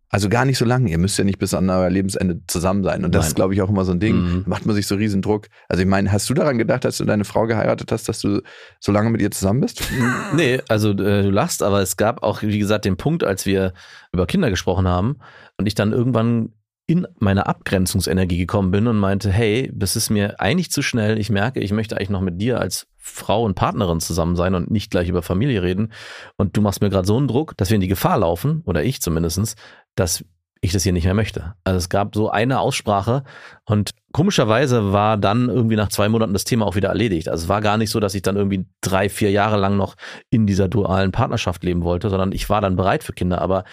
[0.10, 0.90] Also gar nicht so lange.
[0.90, 3.04] Ihr müsst ja nicht bis an euer Lebensende zusammen sein.
[3.04, 3.28] Und das Nein.
[3.28, 4.16] ist, glaube ich, auch immer so ein Ding.
[4.16, 4.44] Mhm.
[4.44, 5.48] Da macht man sich so riesen Druck.
[5.68, 8.42] Also ich meine, hast du daran gedacht, als du deine Frau geheiratet hast, dass du
[8.80, 9.84] so lange mit ihr zusammen bist?
[10.34, 13.74] Nee, also äh, du lachst, aber es gab auch, wie gesagt, den Punkt, als wir
[14.12, 15.18] über Kinder gesprochen haben
[15.58, 16.54] und ich dann irgendwann
[16.88, 21.20] in meine Abgrenzungsenergie gekommen bin und meinte, hey, das ist mir eigentlich zu schnell.
[21.20, 24.72] Ich merke, ich möchte eigentlich noch mit dir als Frau und Partnerin zusammen sein und
[24.72, 25.92] nicht gleich über Familie reden.
[26.38, 28.84] Und du machst mir gerade so einen Druck, dass wir in die Gefahr laufen, oder
[28.84, 29.56] ich zumindestens,
[29.96, 30.24] dass
[30.62, 31.56] ich das hier nicht mehr möchte.
[31.66, 33.24] Also es gab so eine Aussprache
[33.66, 37.30] und komischerweise war dann irgendwie nach zwei Monaten das Thema auch wieder erledigt.
[37.30, 39.96] Also es war gar nicht so, dass ich dann irgendwie drei, vier Jahre lang noch
[40.30, 43.66] in dieser dualen Partnerschaft leben wollte, sondern ich war dann bereit für Kinder, aber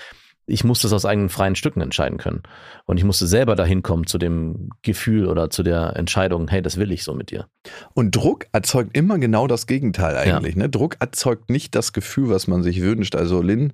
[0.47, 2.43] ich musste es aus eigenen freien Stücken entscheiden können.
[2.85, 6.77] Und ich musste selber dahin kommen zu dem Gefühl oder zu der Entscheidung, hey, das
[6.77, 7.47] will ich so mit dir.
[7.95, 10.57] Und Druck erzeugt immer genau das Gegenteil eigentlich.
[10.57, 10.69] Ne?
[10.69, 13.17] Druck erzeugt nicht das Gefühl, was man sich wünscht.
[13.17, 13.73] Also Lynn,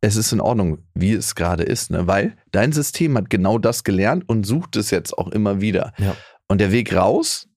[0.00, 2.06] es ist in Ordnung, wie es gerade ist, ne?
[2.06, 5.94] weil dein System hat genau das gelernt und sucht es jetzt auch immer wieder.
[5.96, 6.14] Ja.
[6.48, 7.48] Und der Weg raus,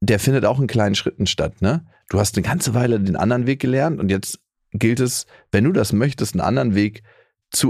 [0.00, 1.60] der findet auch in kleinen Schritten statt.
[1.60, 1.84] Ne?
[2.08, 4.38] Du hast eine ganze Weile den anderen Weg gelernt und jetzt
[4.72, 7.21] gilt es, wenn du das möchtest, einen anderen Weg zu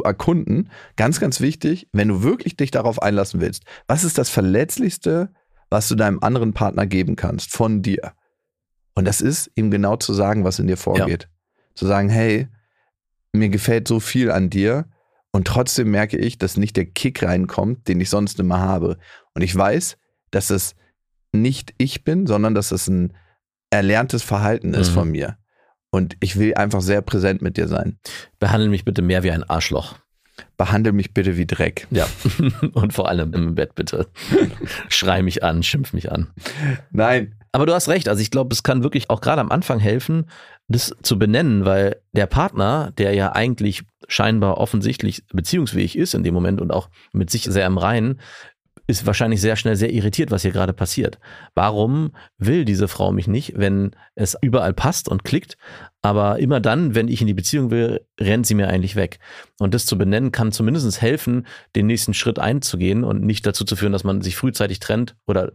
[0.05, 0.71] erkunden.
[0.97, 3.65] Ganz, ganz wichtig, wenn du wirklich dich darauf einlassen willst.
[3.87, 5.31] Was ist das Verletzlichste,
[5.71, 8.13] was du deinem anderen Partner geben kannst von dir?
[8.95, 11.29] Und das ist ihm genau zu sagen, was in dir vorgeht.
[11.75, 12.49] Zu sagen, hey,
[13.33, 14.87] mir gefällt so viel an dir
[15.31, 18.99] und trotzdem merke ich, dass nicht der Kick reinkommt, den ich sonst immer habe.
[19.35, 19.97] Und ich weiß,
[20.31, 20.75] dass es
[21.33, 23.15] nicht ich bin, sondern dass es ein
[23.71, 24.95] erlerntes Verhalten ist Mhm.
[24.95, 25.39] von mir.
[25.95, 27.99] Und ich will einfach sehr präsent mit dir sein.
[28.39, 29.95] Behandle mich bitte mehr wie ein Arschloch.
[30.57, 31.87] Behandle mich bitte wie Dreck.
[31.91, 32.07] Ja.
[32.73, 34.07] Und vor allem im Bett bitte.
[34.89, 36.29] Schrei mich an, schimpf mich an.
[36.91, 37.35] Nein.
[37.53, 38.09] Aber du hast recht.
[38.09, 40.31] Also ich glaube, es kann wirklich auch gerade am Anfang helfen,
[40.69, 46.33] das zu benennen, weil der Partner, der ja eigentlich scheinbar offensichtlich beziehungsfähig ist in dem
[46.33, 48.21] Moment und auch mit sich sehr im Reinen,
[48.87, 51.19] ist wahrscheinlich sehr schnell sehr irritiert, was hier gerade passiert.
[51.55, 55.57] Warum will diese Frau mich nicht, wenn es überall passt und klickt,
[56.03, 59.19] aber immer dann, wenn ich in die Beziehung will, rennt sie mir eigentlich weg.
[59.61, 63.77] Und das zu benennen kann zumindest helfen, den nächsten Schritt einzugehen und nicht dazu zu
[63.77, 65.53] führen, dass man sich frühzeitig trennt oder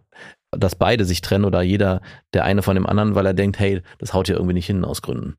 [0.52, 2.02] dass beide sich trennen oder jeder
[2.34, 4.86] der eine von dem anderen, weil er denkt, hey, das haut ja irgendwie nicht hin
[4.86, 5.36] aus Gründen.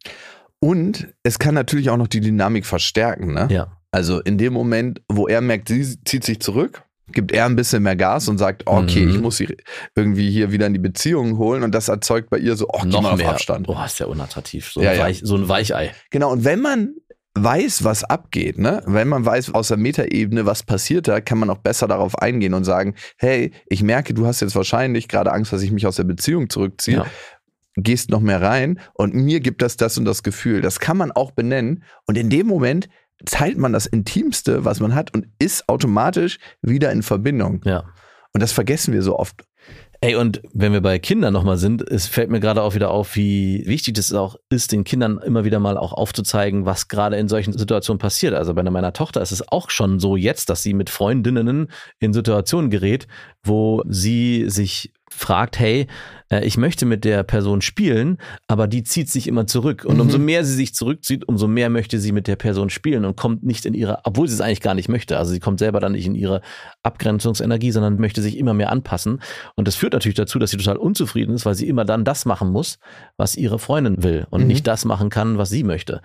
[0.61, 3.33] Und es kann natürlich auch noch die Dynamik verstärken.
[3.33, 3.49] Ne?
[3.51, 3.79] Ja.
[3.91, 7.83] Also in dem Moment, wo er merkt, sie zieht sich zurück, gibt er ein bisschen
[7.83, 9.11] mehr Gas und sagt, okay, Mhm.
[9.11, 9.57] ich muss sie
[9.95, 13.17] irgendwie hier wieder in die Beziehung holen und das erzeugt bei ihr so, oh, Noch
[13.17, 13.31] mehr.
[13.31, 13.67] Abstand.
[13.67, 14.71] Boah, ist ja unattraktiv.
[14.73, 15.03] So, Ja, ein, ja.
[15.05, 15.93] Weich, so ein Weichei.
[16.11, 16.95] Genau, und wenn man
[17.35, 18.83] weiß, was abgeht, ne?
[18.87, 22.53] wenn man weiß aus der Metaebene, was passiert da, kann man auch besser darauf eingehen
[22.55, 25.97] und sagen, hey, ich merke, du hast jetzt wahrscheinlich gerade Angst, dass ich mich aus
[25.97, 26.97] der Beziehung zurückziehe.
[26.97, 27.07] Ja.
[27.77, 30.63] Gehst noch mehr rein und mir gibt das das und das Gefühl.
[30.63, 31.85] Das kann man auch benennen.
[32.07, 32.89] Und in dem Moment
[33.25, 37.61] teilt man das Intimste, was man hat und ist automatisch wieder in Verbindung.
[37.65, 37.85] Ja.
[38.33, 39.45] Und das vergessen wir so oft.
[40.01, 43.17] Ey, und wenn wir bei Kindern nochmal sind, es fällt mir gerade auch wieder auf,
[43.17, 47.27] wie wichtig das auch ist, den Kindern immer wieder mal auch aufzuzeigen, was gerade in
[47.27, 48.35] solchen Situationen passiert.
[48.35, 52.13] Also bei meiner Tochter ist es auch schon so jetzt, dass sie mit Freundinnen in
[52.13, 53.09] Situationen gerät,
[53.43, 55.87] wo sie sich fragt, hey,
[56.31, 59.85] äh, ich möchte mit der Person spielen, aber die zieht sich immer zurück.
[59.85, 60.01] Und Mhm.
[60.03, 63.43] umso mehr sie sich zurückzieht, umso mehr möchte sie mit der Person spielen und kommt
[63.43, 65.19] nicht in ihre, obwohl sie es eigentlich gar nicht möchte.
[65.19, 66.41] Also sie kommt selber dann nicht in ihre
[66.83, 69.21] Abgrenzungsenergie, sondern möchte sich immer mehr anpassen.
[69.57, 72.25] Und das führt natürlich dazu, dass sie total unzufrieden ist, weil sie immer dann das
[72.25, 72.79] machen muss,
[73.17, 74.47] was ihre Freundin will und Mhm.
[74.47, 76.01] nicht das machen kann, was sie möchte.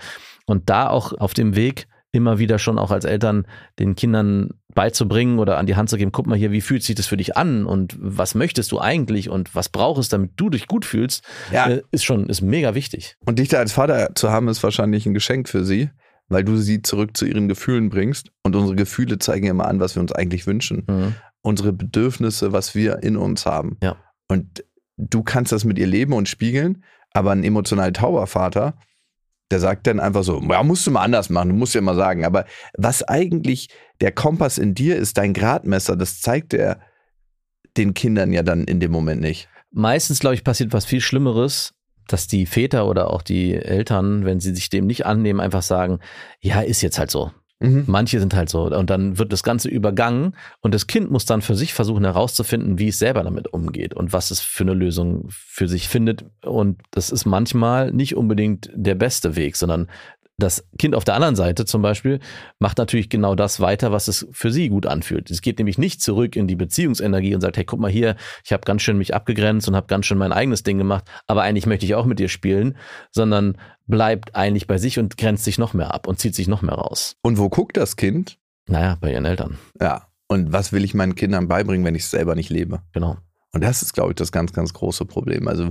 [0.45, 3.45] Und da auch auf dem Weg immer wieder schon auch als Eltern
[3.79, 6.95] den Kindern beizubringen oder an die Hand zu geben, guck mal hier, wie fühlt sich
[6.95, 10.67] das für dich an und was möchtest du eigentlich und was brauchst, damit du dich
[10.67, 11.67] gut fühlst, Ja.
[11.69, 13.17] äh, ist schon, ist mega wichtig.
[13.25, 15.89] Und dich da als Vater zu haben, ist wahrscheinlich ein Geschenk für sie,
[16.29, 18.29] weil du sie zurück zu ihren Gefühlen bringst.
[18.43, 20.85] Und unsere Gefühle zeigen immer an, was wir uns eigentlich wünschen.
[20.87, 21.15] Mhm.
[21.41, 23.77] Unsere Bedürfnisse, was wir in uns haben.
[23.83, 23.97] Ja.
[24.29, 24.63] Und
[24.97, 28.75] du kannst das mit ihr leben und spiegeln, aber ein emotional tauber Vater,
[29.53, 31.95] der sagt dann einfach so, ja, musst du mal anders machen, du musst ja mal
[31.95, 32.25] sagen.
[32.25, 33.69] Aber was eigentlich
[34.01, 36.79] der Kompass in dir ist, dein Gradmesser, das zeigt er
[37.77, 39.47] den Kindern ja dann in dem Moment nicht.
[39.71, 41.75] Meistens, glaube ich, passiert was viel Schlimmeres,
[42.07, 45.99] dass die Väter oder auch die Eltern, wenn sie sich dem nicht annehmen, einfach sagen,
[46.39, 47.31] ja, ist jetzt halt so.
[47.63, 47.85] Mhm.
[47.87, 48.63] Manche sind halt so.
[48.63, 52.77] Und dann wird das Ganze übergangen und das Kind muss dann für sich versuchen herauszufinden,
[52.77, 56.25] wie es selber damit umgeht und was es für eine Lösung für sich findet.
[56.43, 59.87] Und das ist manchmal nicht unbedingt der beste Weg, sondern
[60.37, 62.19] das Kind auf der anderen Seite zum Beispiel
[62.59, 65.29] macht natürlich genau das weiter, was es für sie gut anfühlt.
[65.29, 68.51] Es geht nämlich nicht zurück in die Beziehungsenergie und sagt, hey, guck mal hier, ich
[68.51, 71.67] habe ganz schön mich abgegrenzt und habe ganz schön mein eigenes Ding gemacht, aber eigentlich
[71.67, 72.77] möchte ich auch mit dir spielen,
[73.11, 76.61] sondern bleibt eigentlich bei sich und grenzt sich noch mehr ab und zieht sich noch
[76.61, 77.15] mehr raus.
[77.21, 78.37] Und wo guckt das Kind?
[78.67, 80.07] Naja, bei ihren Eltern, Ja.
[80.29, 82.81] Und was will ich meinen Kindern beibringen, wenn ich es selber nicht lebe?
[82.91, 83.17] genau.
[83.51, 85.47] Und das ist, glaube ich, das ganz, ganz große Problem.
[85.47, 85.69] Also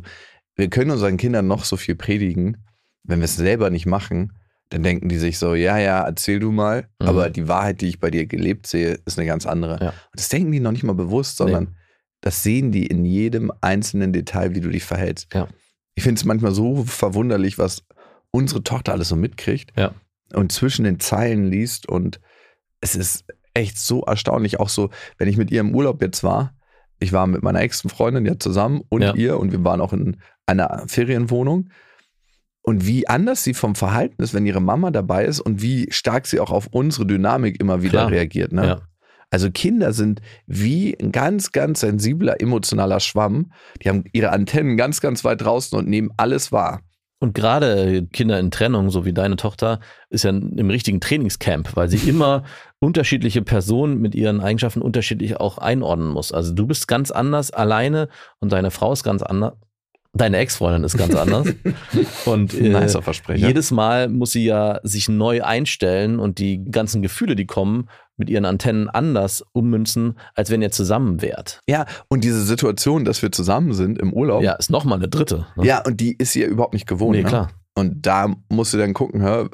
[0.55, 2.65] wir können unseren Kindern noch so viel predigen,
[3.03, 4.33] wenn wir es selber nicht machen,
[4.73, 7.09] dann denken die sich so, ja, ja, erzähl du mal, Mhm.
[7.09, 9.79] aber die Wahrheit, die ich bei dir gelebt sehe, ist eine ganz andere.
[9.81, 9.89] Ja.
[9.91, 11.77] Und das denken die noch nicht mal bewusst, sondern
[12.21, 15.33] das sehen die in jedem einzelnen Detail, wie du dich verhältst.
[15.35, 15.49] Ja.
[15.95, 17.85] Ich finde es manchmal so verwunderlich, was
[18.31, 19.93] unsere Tochter alles so mitkriegt Ja.
[20.33, 22.21] und zwischen den Zeilen liest und
[22.81, 26.55] es ist echt so erstaunlich, auch so, wenn ich mit ihr im Urlaub jetzt war,
[26.99, 30.17] ich war mit meiner engsten Freundin ja zusammen und ihr und wir waren auch in
[30.47, 31.69] einer Ferienwohnung
[32.63, 36.27] und wie anders sie vom Verhalten ist, wenn ihre Mama dabei ist und wie stark
[36.27, 38.11] sie auch auf unsere Dynamik immer wieder Klar.
[38.11, 38.53] reagiert.
[38.53, 38.67] Ne?
[38.67, 38.81] Ja.
[39.31, 43.53] Also Kinder sind wie ein ganz, ganz sensibler, emotionaler Schwamm.
[43.83, 46.83] Die haben ihre Antennen ganz, ganz weit draußen und nehmen alles wahr.
[47.19, 49.79] Und gerade Kinder in Trennung, so wie deine Tochter,
[50.11, 52.43] ist ja im richtigen Trainingscamp, weil sie immer
[52.81, 56.33] unterschiedliche Personen mit ihren Eigenschaften unterschiedlich auch einordnen muss.
[56.33, 58.09] Also du bist ganz anders alleine
[58.41, 59.55] und deine Frau ist ganz anders.
[60.15, 61.49] Deine Ex-Freundin ist ganz anders.
[62.27, 63.47] Und äh, Nicer Versprecher.
[63.47, 68.29] jedes Mal muss sie ja sich neu einstellen und die ganzen Gefühle, die kommen, mit
[68.29, 71.61] ihren Antennen anders ummünzen, als wenn ihr zusammen wärt.
[71.67, 75.47] Ja, und diese Situation, dass wir zusammen sind im Urlaub, Ja, ist nochmal eine dritte.
[75.57, 75.65] ne?
[75.67, 77.17] ja, und die ist sie ja überhaupt nicht gewohnt.
[77.17, 77.29] nee, ne?
[77.29, 77.51] klar.
[77.75, 79.49] Und da musst du dann gucken, hör,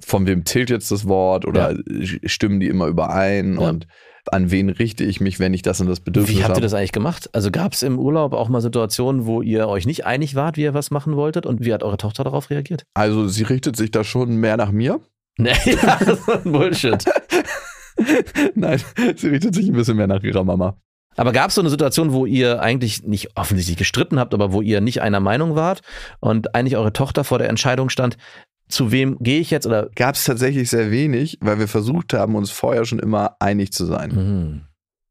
[0.00, 1.76] von wem zählt jetzt das Wort oder
[2.24, 3.68] stimmen die immer überein Ja.
[3.68, 3.86] und
[4.30, 6.60] an wen richte ich mich, wenn ich das und das Bedürfnis Wie habt ihr habe.
[6.62, 7.30] das eigentlich gemacht?
[7.32, 10.62] Also gab es im Urlaub auch mal Situationen, wo ihr euch nicht einig wart, wie
[10.62, 11.46] ihr was machen wolltet?
[11.46, 12.84] Und wie hat eure Tochter darauf reagiert?
[12.94, 15.00] Also sie richtet sich da schon mehr nach mir.
[15.38, 17.02] Nee, ja, das ist Bullshit.
[18.54, 18.82] Nein,
[19.16, 20.76] sie richtet sich ein bisschen mehr nach ihrer Mama.
[21.16, 24.60] Aber gab es so eine Situation, wo ihr eigentlich nicht offensichtlich gestritten habt, aber wo
[24.60, 25.80] ihr nicht einer Meinung wart
[26.20, 28.16] und eigentlich eure Tochter vor der Entscheidung stand,
[28.70, 32.34] zu wem gehe ich jetzt oder Gab es tatsächlich sehr wenig, weil wir versucht haben,
[32.36, 34.10] uns vorher schon immer einig zu sein.
[34.10, 34.60] Mhm.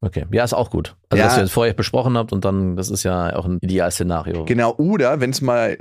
[0.02, 0.96] Okay, ja, ist auch gut.
[1.10, 1.28] Also, Ja.
[1.28, 4.46] dass ihr es vorher besprochen habt und dann, das ist ja auch ein Idealszenario.
[4.46, 5.78] Genau, oder wenn es mal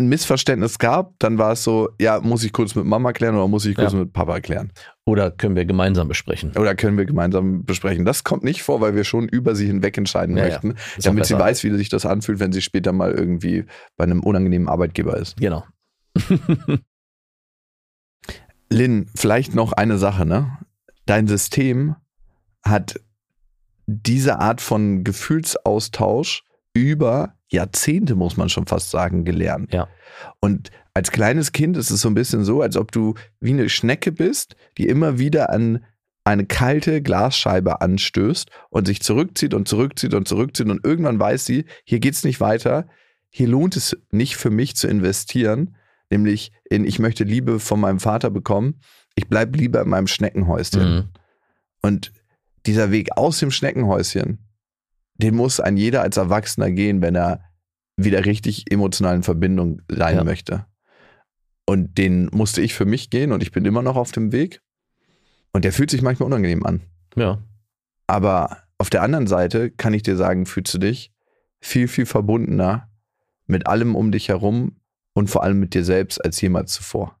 [0.00, 3.46] ein Missverständnis gab, dann war es so, ja, muss ich kurz mit Mama klären oder
[3.46, 3.98] muss ich kurz Ja.
[4.00, 4.72] mit Papa klären?
[5.04, 6.52] Oder können wir gemeinsam besprechen?
[6.56, 8.04] Oder können wir gemeinsam besprechen?
[8.06, 11.38] Das kommt nicht vor, weil wir schon über sie hinweg entscheiden Ja, möchten, damit sie
[11.38, 13.66] weiß, wie sich das anfühlt, wenn sie später mal irgendwie
[13.96, 15.36] bei einem unangenehmen Arbeitgeber ist.
[15.36, 15.64] Genau.
[18.72, 20.58] Lynn, vielleicht noch eine Sache, ne?
[21.06, 21.96] Dein System
[22.62, 23.00] hat
[23.86, 29.74] diese Art von Gefühlsaustausch über Jahrzehnte, muss man schon fast sagen, gelernt.
[29.74, 29.88] Ja.
[30.40, 33.68] Und als kleines Kind ist es so ein bisschen so, als ob du wie eine
[33.68, 35.84] Schnecke bist, die immer wieder an
[36.22, 41.64] eine kalte Glasscheibe anstößt und sich zurückzieht und zurückzieht und zurückzieht und irgendwann weiß sie,
[41.84, 42.86] hier geht's nicht weiter,
[43.30, 45.76] hier lohnt es nicht für mich zu investieren,
[46.10, 48.80] nämlich in ich möchte Liebe von meinem Vater bekommen,
[49.14, 50.94] ich bleibe lieber in meinem Schneckenhäuschen.
[50.94, 51.08] Mhm.
[51.82, 52.12] Und
[52.66, 54.46] dieser Weg aus dem Schneckenhäuschen,
[55.14, 57.40] den muss ein jeder als Erwachsener gehen, wenn er
[57.96, 60.24] wieder richtig emotional in Verbindung sein Ja.
[60.24, 60.66] möchte.
[61.66, 64.60] Und den musste ich für mich gehen und ich bin immer noch auf dem Weg.
[65.52, 66.80] Und der fühlt sich manchmal unangenehm an.
[67.16, 67.42] Ja.
[68.06, 71.12] Aber auf der anderen Seite kann ich dir sagen, fühlst du dich
[71.60, 72.88] viel, viel verbundener
[73.46, 74.79] mit allem um dich herum
[75.20, 77.14] und vor allem mit dir selbst als jemals zuvor.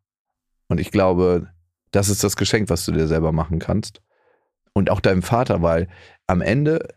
[0.68, 1.48] Und ich glaube,
[1.90, 4.00] das ist das Geschenk, was du dir selber machen kannst.
[4.72, 5.88] Und auch deinem Vater, weil
[6.26, 6.88] am Ende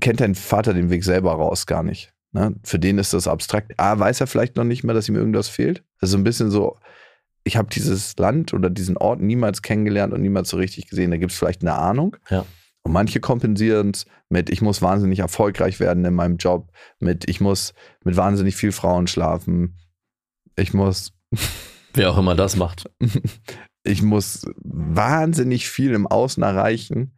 [0.00, 2.14] kennt dein Vater den Weg selber raus gar nicht.
[2.32, 2.54] Ne?
[2.62, 3.78] Für den ist das abstrakt.
[3.78, 5.84] A, weiß er vielleicht noch nicht mal, dass ihm irgendwas fehlt.
[6.00, 6.78] Also ein bisschen so,
[7.44, 11.10] ich habe dieses Land oder diesen Ort niemals kennengelernt und niemals so richtig gesehen.
[11.10, 12.16] Da gibt es vielleicht eine Ahnung.
[12.30, 12.46] Ja.
[12.82, 17.42] Und manche kompensieren es mit, ich muss wahnsinnig erfolgreich werden in meinem Job, mit, ich
[17.42, 19.76] muss mit wahnsinnig viel Frauen schlafen,
[20.56, 21.12] ich muss,
[21.96, 22.90] Wer auch immer das macht.
[23.84, 27.16] ich muss wahnsinnig viel im Außen erreichen,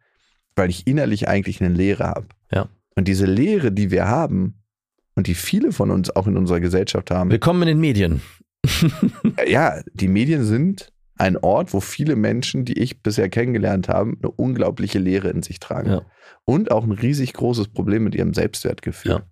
[0.55, 2.27] weil ich innerlich eigentlich eine Leere habe.
[2.53, 2.69] Ja.
[2.95, 4.63] Und diese Leere, die wir haben
[5.15, 8.23] und die viele von uns auch in unserer Gesellschaft haben, Willkommen in den Medien.
[9.49, 14.31] ja, die Medien sind ein Ort, wo viele Menschen, die ich bisher kennengelernt habe, eine
[14.31, 15.91] unglaubliche Leere in sich tragen.
[15.91, 16.03] Ja.
[16.45, 19.13] Und auch ein riesig großes Problem mit ihrem Selbstwertgefühl.
[19.13, 19.23] Ja.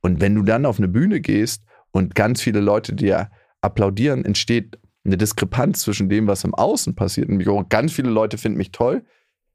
[0.00, 3.30] Und wenn du dann auf eine Bühne gehst und ganz viele Leute dir
[3.60, 7.28] applaudieren, entsteht eine Diskrepanz zwischen dem, was im Außen passiert.
[7.28, 9.04] Nämlich auch ganz viele Leute finden mich toll,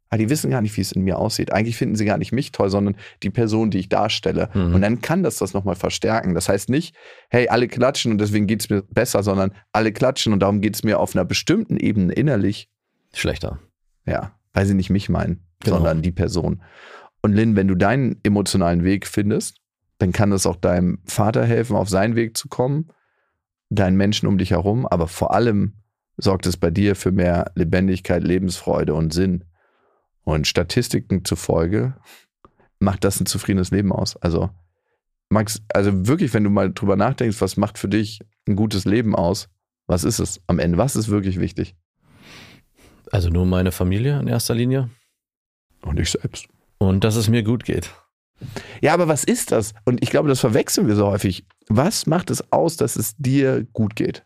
[0.10, 1.52] aber die wissen gar nicht, wie es in mir aussieht.
[1.52, 4.50] Eigentlich finden sie gar nicht mich toll, sondern die Person, die ich darstelle.
[4.54, 4.76] Mhm.
[4.76, 6.34] Und dann kann das das nochmal verstärken.
[6.34, 6.96] Das heißt nicht,
[7.30, 10.76] hey, alle klatschen und deswegen geht es mir besser, sondern alle klatschen und darum geht
[10.76, 12.70] es mir auf einer bestimmten Ebene innerlich,
[13.14, 13.60] Schlechter.
[14.06, 15.78] ja, weil sie nicht mich meinen, Genau.
[15.78, 16.62] sondern die Person.
[17.22, 19.60] Und Lynn, wenn du deinen emotionalen Weg findest,
[19.98, 22.88] dann kann das auch deinem Vater helfen, auf seinen Weg zu kommen,
[23.70, 25.74] deinen Menschen um dich herum, aber vor allem
[26.18, 29.46] sorgt es bei dir für mehr Lebendigkeit, Lebensfreude und Sinn.
[30.24, 31.96] Und Statistiken zufolge
[32.80, 34.18] macht das ein zufriedenes Leben aus.
[34.18, 34.50] Also,
[35.30, 39.16] Max, also wirklich, wenn du mal drüber nachdenkst, was macht für dich ein gutes Leben
[39.16, 39.50] aus,
[39.86, 40.78] was ist es am Ende?
[40.78, 41.76] Was ist wirklich wichtig?
[43.12, 44.90] Also nur meine Familie in erster Linie.
[45.82, 46.48] Und ich selbst.
[46.78, 47.94] Und dass es mir gut geht.
[48.82, 49.74] Ja, aber was ist das?
[49.86, 51.46] Und ich glaube, das verwechseln wir so häufig.
[51.68, 54.26] Was macht es aus, dass es dir gut geht?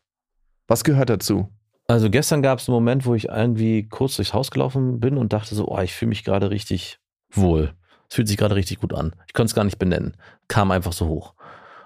[0.68, 1.50] Was gehört dazu?
[1.88, 5.34] Also gestern gab es einen Moment, wo ich irgendwie kurz durchs Haus gelaufen bin und
[5.34, 7.00] dachte so, oh, ich fühle mich gerade richtig
[7.32, 7.74] wohl.
[8.10, 9.14] Es fühlt sich gerade richtig gut an.
[9.28, 10.16] Ich konnte es gar nicht benennen.
[10.48, 11.34] Kam einfach so hoch.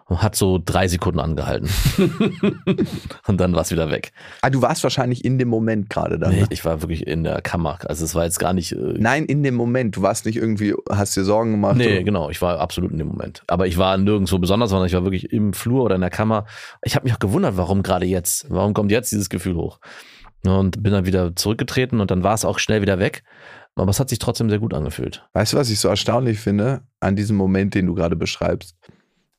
[0.08, 1.68] Und hat so drei Sekunden angehalten.
[3.28, 4.12] und dann war es wieder weg.
[4.41, 6.30] Ah, du warst wahrscheinlich in dem Moment gerade da.
[6.30, 6.47] Nee, ne?
[6.51, 7.80] ich war wirklich in der Kammer.
[7.86, 8.74] Also es war jetzt gar nicht.
[8.74, 9.95] Äh, Nein, in dem Moment.
[9.95, 11.78] Du warst nicht irgendwie, hast dir Sorgen gemacht.
[11.78, 13.43] Nee, oder- genau, ich war absolut in dem Moment.
[13.47, 16.45] Aber ich war nirgendwo besonders, sondern ich war wirklich im Flur oder in der Kammer.
[16.84, 18.45] Ich habe mich auch gewundert, warum gerade jetzt?
[18.49, 19.80] Warum kommt jetzt dieses Gefühl hoch?
[20.45, 23.24] Und bin dann wieder zurückgetreten und dann war es auch schnell wieder weg.
[23.76, 25.26] Aber es hat sich trotzdem sehr gut angefühlt.
[25.34, 28.76] Weißt du, was ich so erstaunlich finde an diesem Moment, den du gerade beschreibst?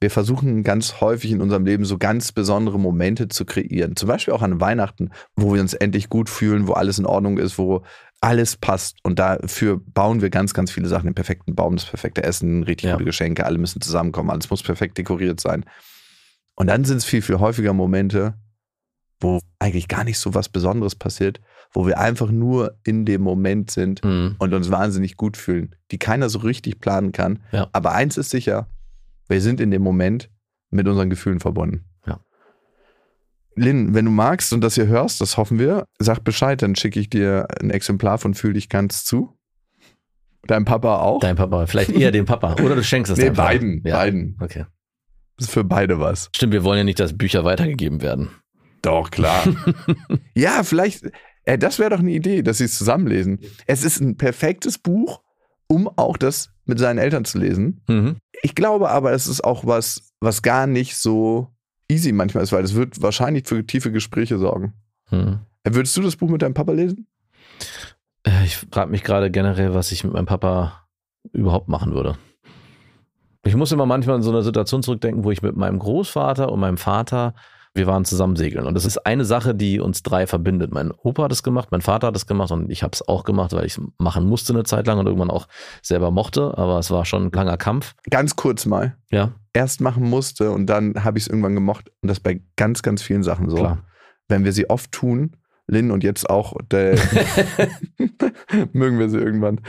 [0.01, 3.97] Wir versuchen ganz häufig in unserem Leben so ganz besondere Momente zu kreieren.
[3.97, 7.39] Zum Beispiel auch an Weihnachten, wo wir uns endlich gut fühlen, wo alles in Ordnung
[7.39, 7.83] ist, wo
[8.21, 8.99] alles passt.
[9.05, 11.07] Und dafür bauen wir ganz, ganz viele Sachen.
[11.07, 12.93] Den perfekten Baum, das perfekte Essen, richtig Ja.
[12.95, 15.65] gute Geschenke, alle müssen zusammenkommen, alles muss perfekt dekoriert sein.
[16.57, 18.35] Und dann sind es viel, viel häufiger Momente,
[19.21, 21.41] wo eigentlich gar nicht so was Besonderes passiert,
[21.73, 24.37] wo wir einfach nur in dem Moment sind Hm.
[24.39, 27.39] und uns wahnsinnig gut fühlen, die keiner so richtig planen kann.
[27.51, 27.69] Ja.
[27.73, 28.69] Aber eins ist sicher,
[29.29, 30.31] wir sind in dem Moment
[30.71, 31.85] mit unseren Gefühlen verbunden.
[32.07, 32.21] Ja.
[33.55, 37.01] Lynn, wenn du magst und das hier hörst, das hoffen wir, sag Bescheid, dann schicke
[37.01, 39.33] ich dir ein Exemplar von Fühl dich ganz zu.
[40.47, 41.21] Dein Papa auch?
[41.21, 42.55] Dein Papa, vielleicht eher dem Papa.
[42.63, 43.49] Oder du schenkst es nee, deinem Papa.
[43.49, 43.97] beiden, Ja.
[43.97, 44.37] beiden.
[44.41, 44.67] Okay.
[45.37, 46.31] Das ist für beide was.
[46.35, 48.31] Stimmt, wir wollen ja nicht, dass Bücher weitergegeben werden.
[48.83, 49.43] Doch, klar.
[50.35, 51.11] ja, vielleicht,
[51.45, 53.41] äh, das wäre doch eine Idee, dass sie es zusammenlesen.
[53.67, 55.21] Es ist ein perfektes Buch,
[55.67, 57.83] um auch das mit seinen Eltern zu lesen.
[57.89, 58.17] Mhm.
[58.43, 61.49] Ich glaube aber, es ist auch was, was gar nicht so
[61.89, 64.75] easy manchmal ist, weil es wird wahrscheinlich für tiefe Gespräche sorgen.
[65.11, 65.41] Mhm.
[65.65, 67.07] Äh, Würdest du das Buch mit deinem Papa lesen?
[68.25, 70.87] Äh, Ich frage mich gerade generell, was ich mit meinem Papa
[71.33, 72.17] überhaupt machen würde.
[73.45, 76.59] Ich muss immer manchmal in so eine Situation zurückdenken, wo ich mit meinem Großvater und
[76.61, 77.35] meinem Vater
[77.77, 78.67] Wir waren zusammen segeln.
[78.67, 80.73] Und das ist eine Sache, die uns drei verbindet.
[80.73, 83.25] Mein Opa hat es gemacht, mein Vater hat es gemacht und ich habe es auch
[83.25, 85.47] gemacht, weil ich es machen musste eine Zeit lang und irgendwann auch
[85.83, 86.57] selber mochte.
[86.57, 87.95] Aber es war schon ein langer Kampf.
[88.09, 88.97] Ganz kurz mal.
[89.11, 91.91] Ja, Erst machen musste und dann habe ich es irgendwann gemocht.
[92.01, 93.57] Und das bei ganz, ganz vielen Sachen so.
[93.57, 93.85] klar.
[94.29, 96.55] Wenn wir sie oft tun, Lynn und jetzt auch,
[98.73, 99.61] mögen wir sie irgendwann.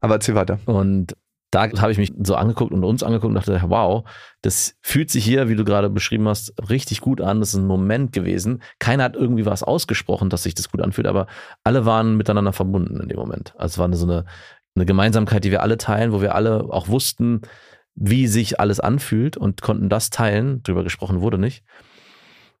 [0.00, 0.58] Aber erzähl weiter.
[0.66, 1.16] Und
[1.50, 4.08] da habe ich mich so angeguckt und uns angeguckt und dachte, wow,
[4.42, 7.40] das fühlt sich hier, wie du gerade beschrieben hast, richtig gut an.
[7.40, 8.62] Das ist ein Moment gewesen.
[8.78, 11.26] Keiner hat irgendwie was ausgesprochen, dass sich das gut anfühlt, aber
[11.62, 13.54] alle waren miteinander verbunden in dem Moment.
[13.56, 14.24] Also es war eine, so eine,
[14.74, 17.42] eine Gemeinsamkeit, die wir alle teilen, wo wir alle auch wussten,
[17.94, 20.62] wie sich alles anfühlt und konnten das teilen.
[20.62, 21.64] Drüber gesprochen wurde nicht.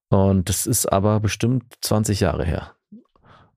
[0.08, 2.75] Und das ist aber bestimmt 20 Jahre her.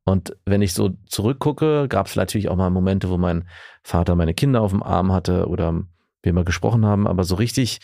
[0.05, 3.47] Und wenn ich so zurückgucke, gab es natürlich auch mal Momente, wo mein
[3.83, 5.83] Vater meine Kinder auf dem Arm hatte oder
[6.23, 7.79] wir mal gesprochen haben, aber so richtig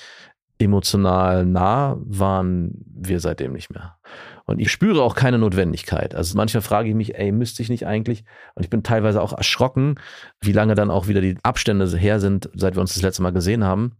[0.58, 3.98] emotional nah waren wir seitdem nicht mehr.
[4.46, 6.16] Und ich spüre auch keine Notwendigkeit.
[6.16, 8.24] Also manchmal frage ich mich, ey, müsste ich nicht eigentlich?
[8.54, 9.96] Und ich bin teilweise auch erschrocken,
[10.40, 13.34] wie lange dann auch wieder die Abstände her sind, seit wir uns das letzte Mal
[13.34, 13.98] gesehen haben.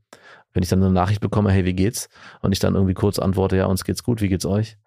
[0.54, 2.10] Wenn ich dann so eine Nachricht bekomme, hey, wie geht's?
[2.42, 4.78] Und ich dann irgendwie kurz antworte, ja, uns geht's gut, wie geht's euch?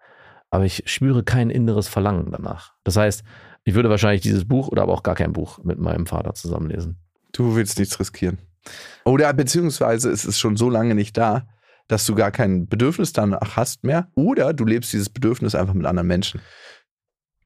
[0.51, 2.73] Aber ich spüre kein inneres Verlangen danach.
[2.83, 3.23] Das heißt,
[3.63, 6.97] ich würde wahrscheinlich dieses Buch oder aber auch gar kein Buch mit meinem Vater zusammenlesen.
[7.31, 8.39] Du willst nichts riskieren.
[9.05, 11.47] Oder beziehungsweise es ist schon so lange nicht da,
[11.87, 14.09] dass du gar kein Bedürfnis danach hast mehr.
[14.15, 16.41] Oder du lebst dieses Bedürfnis einfach mit anderen Menschen.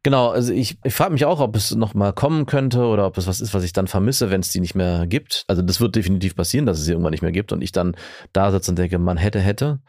[0.04, 3.18] Genau, also ich, ich frage mich auch, ob es noch mal kommen könnte oder ob
[3.18, 5.46] es was ist, was ich dann vermisse, wenn es die nicht mehr gibt.
[5.48, 7.96] Also das wird definitiv passieren, dass es sie irgendwann nicht mehr gibt und ich dann
[8.34, 9.80] da sitze und denke, man hätte, hätte.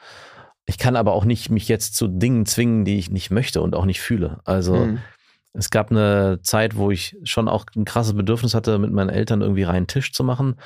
[0.67, 3.75] Ich kann aber auch nicht mich jetzt zu Dingen zwingen, die ich nicht möchte und
[3.75, 4.41] auch nicht fühle.
[4.45, 4.99] Also Hm.
[5.53, 9.43] es gab eine Zeit, wo ich schon auch ein krasses Bedürfnis hatte, mit meinen Eltern
[9.43, 10.57] irgendwie reinen Tisch zu machen.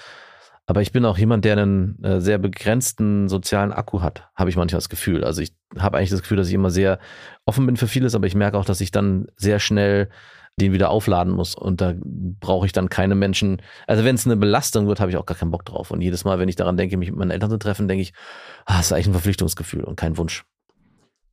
[0.66, 4.56] Aber ich bin auch jemand, der einen äh, sehr begrenzten sozialen Akku hat, habe ich
[4.56, 5.24] manchmal das Gefühl.
[5.24, 6.98] Also ich habe eigentlich das Gefühl, dass ich immer sehr
[7.46, 10.10] offen bin für vieles, aber ich merke auch, dass ich dann sehr schnell
[10.58, 11.54] den wieder aufladen muss.
[11.54, 11.94] Und da
[12.40, 13.62] brauche ich dann keine Menschen.
[13.86, 15.90] Also wenn es eine Belastung wird, habe ich auch gar keinen Bock drauf.
[15.90, 18.12] Und jedes Mal, wenn ich daran denke, mich mit meinen Eltern zu treffen, denke ich,
[18.66, 20.44] ah, das ist eigentlich ein Verpflichtungsgefühl und kein Wunsch.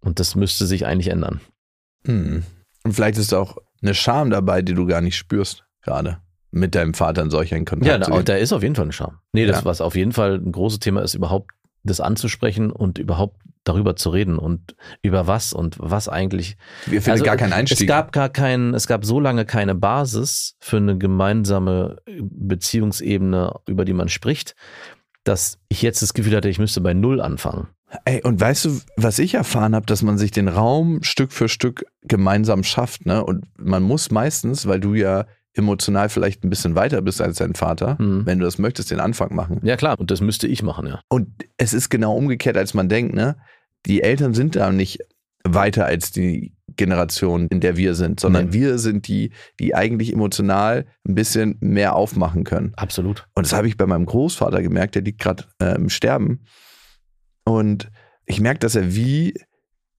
[0.02, 1.42] Und das müsste sich eigentlich ändern.
[2.06, 2.44] Hm.
[2.84, 6.20] Und vielleicht ist auch eine Scham dabei, die du gar nicht spürst, gerade
[6.52, 7.88] mit deinem Vater in solch einen Kontakt.
[7.92, 8.26] Ja, zu da, gehen.
[8.26, 9.20] da ist auf jeden Fall ein Charme.
[9.34, 9.66] Nee, das, Ja.
[9.66, 11.52] was auf jeden Fall ein großes Thema ist, überhaupt
[11.84, 16.56] das anzusprechen und überhaupt darüber zu reden und über was und was eigentlich.
[16.86, 17.82] Wir finden Also, gar keinen Einstieg.
[17.82, 21.98] Es gab gar keinen, es gab so lange keine Basis für eine gemeinsame
[22.66, 24.56] Beziehungsebene, über die man spricht,
[25.24, 27.68] dass ich jetzt das Gefühl hatte, ich müsste bei Null anfangen.
[28.06, 31.48] Ey, und weißt du, was ich erfahren habe, dass man sich den Raum Stück für
[31.48, 33.24] Stück gemeinsam schafft, ne?
[33.24, 37.56] Und man muss meistens, weil du ja emotional vielleicht ein bisschen weiter bist als dein
[37.56, 38.26] Vater, Hm.
[38.26, 39.62] wenn du das möchtest, den Anfang machen.
[39.64, 41.00] Ja klar, und das müsste ich machen, ja.
[41.08, 43.38] Und es ist genau umgekehrt, als man denkt, ne?
[43.86, 45.00] Die Eltern sind da nicht
[45.44, 48.54] weiter als die Generation, in der wir sind, sondern Nee.
[48.54, 52.74] wir sind die, die eigentlich emotional ein bisschen mehr aufmachen können.
[52.76, 53.28] Absolut.
[53.36, 56.42] Und das habe ich bei meinem Großvater gemerkt, der liegt gerade äh, im Sterben.
[57.46, 57.92] Und
[58.26, 59.36] ich merke, dass er wie,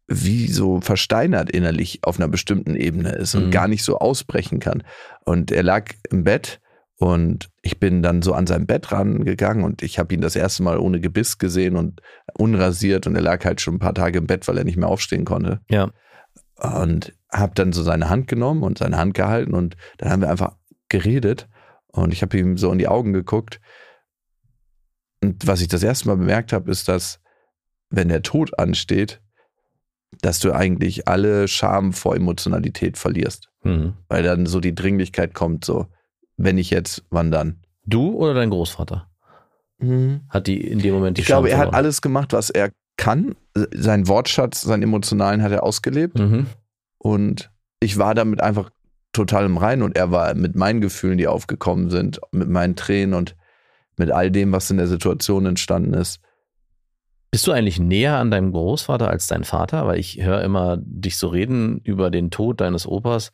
[0.08, 3.50] wie so versteinert innerlich auf einer bestimmten Ebene ist und Mhm.
[3.52, 4.82] gar nicht so ausbrechen kann.
[5.24, 6.60] Und er lag im Bett
[6.98, 10.62] und ich bin dann so an sein Bett rangegangen und ich habe ihn das erste
[10.62, 12.00] Mal ohne Gebiss gesehen und
[12.34, 14.88] unrasiert und er lag halt schon ein paar Tage im Bett, weil er nicht mehr
[14.88, 15.60] aufstehen konnte.
[15.68, 15.90] Ja.
[16.56, 20.30] Und habe dann so seine Hand genommen und seine Hand gehalten und dann haben wir
[20.30, 20.56] einfach
[20.88, 21.48] geredet
[21.88, 23.60] und ich habe ihm so in die Augen geguckt.
[25.22, 27.20] Und was ich das erste Mal bemerkt habe, ist, dass
[27.90, 29.20] wenn der Tod ansteht,
[30.22, 33.50] dass du eigentlich alle Scham vor Emotionalität verlierst.
[33.62, 33.94] Mhm.
[34.08, 35.86] Weil dann so die Dringlichkeit kommt, so,
[36.36, 37.62] wenn ich jetzt, wann dann?
[37.84, 39.08] Du oder dein Großvater?
[40.30, 41.74] Hat die in dem Moment die Ich glaube, er hat verloren?
[41.76, 43.34] alles gemacht, was er kann.
[43.74, 46.18] Seinen Wortschatz, seinen emotionalen hat er ausgelebt.
[46.18, 46.46] Mhm.
[46.98, 48.70] Und ich war damit einfach
[49.12, 53.14] total im Reinen und er war mit meinen Gefühlen, die aufgekommen sind, mit meinen Tränen
[53.14, 53.36] und
[53.96, 56.20] mit all dem, was in der Situation entstanden ist.
[57.30, 59.86] Bist du eigentlich näher an deinem Großvater als dein Vater?
[59.86, 63.32] Weil ich höre immer dich so reden über den Tod deines Opas,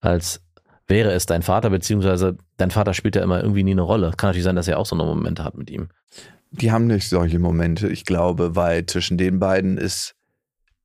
[0.00, 0.42] als
[0.90, 4.12] wäre es dein Vater, beziehungsweise dein Vater spielt ja immer irgendwie nie eine Rolle.
[4.16, 5.88] Kann natürlich sein, dass er auch so eine Momente hat mit ihm.
[6.50, 10.16] Die haben nicht solche Momente, ich glaube, weil zwischen den beiden ist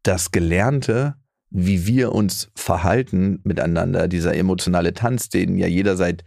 [0.03, 1.15] das Gelernte,
[1.49, 6.23] wie wir uns verhalten miteinander, dieser emotionale Tanz, den ja jeder seit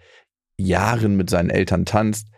[0.57, 2.29] Jahren mit seinen Eltern tanzt,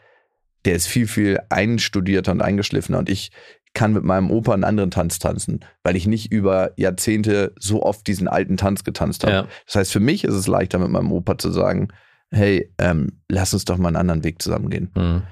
[0.67, 2.99] der ist viel, viel einstudierter und eingeschliffener.
[2.99, 3.31] Und ich
[3.75, 8.07] kann mit meinem Opa einen anderen Tanz tanzen, weil ich nicht über Jahrzehnte so oft
[8.07, 9.33] diesen alten Tanz getanzt habe.
[9.33, 9.47] Ja.
[9.67, 11.89] Das heißt, für mich ist es leichter, mit meinem Opa zu sagen,
[12.31, 14.91] hey, ähm, lass uns doch mal einen anderen Weg zusammengehen.
[14.95, 15.23] Mhm.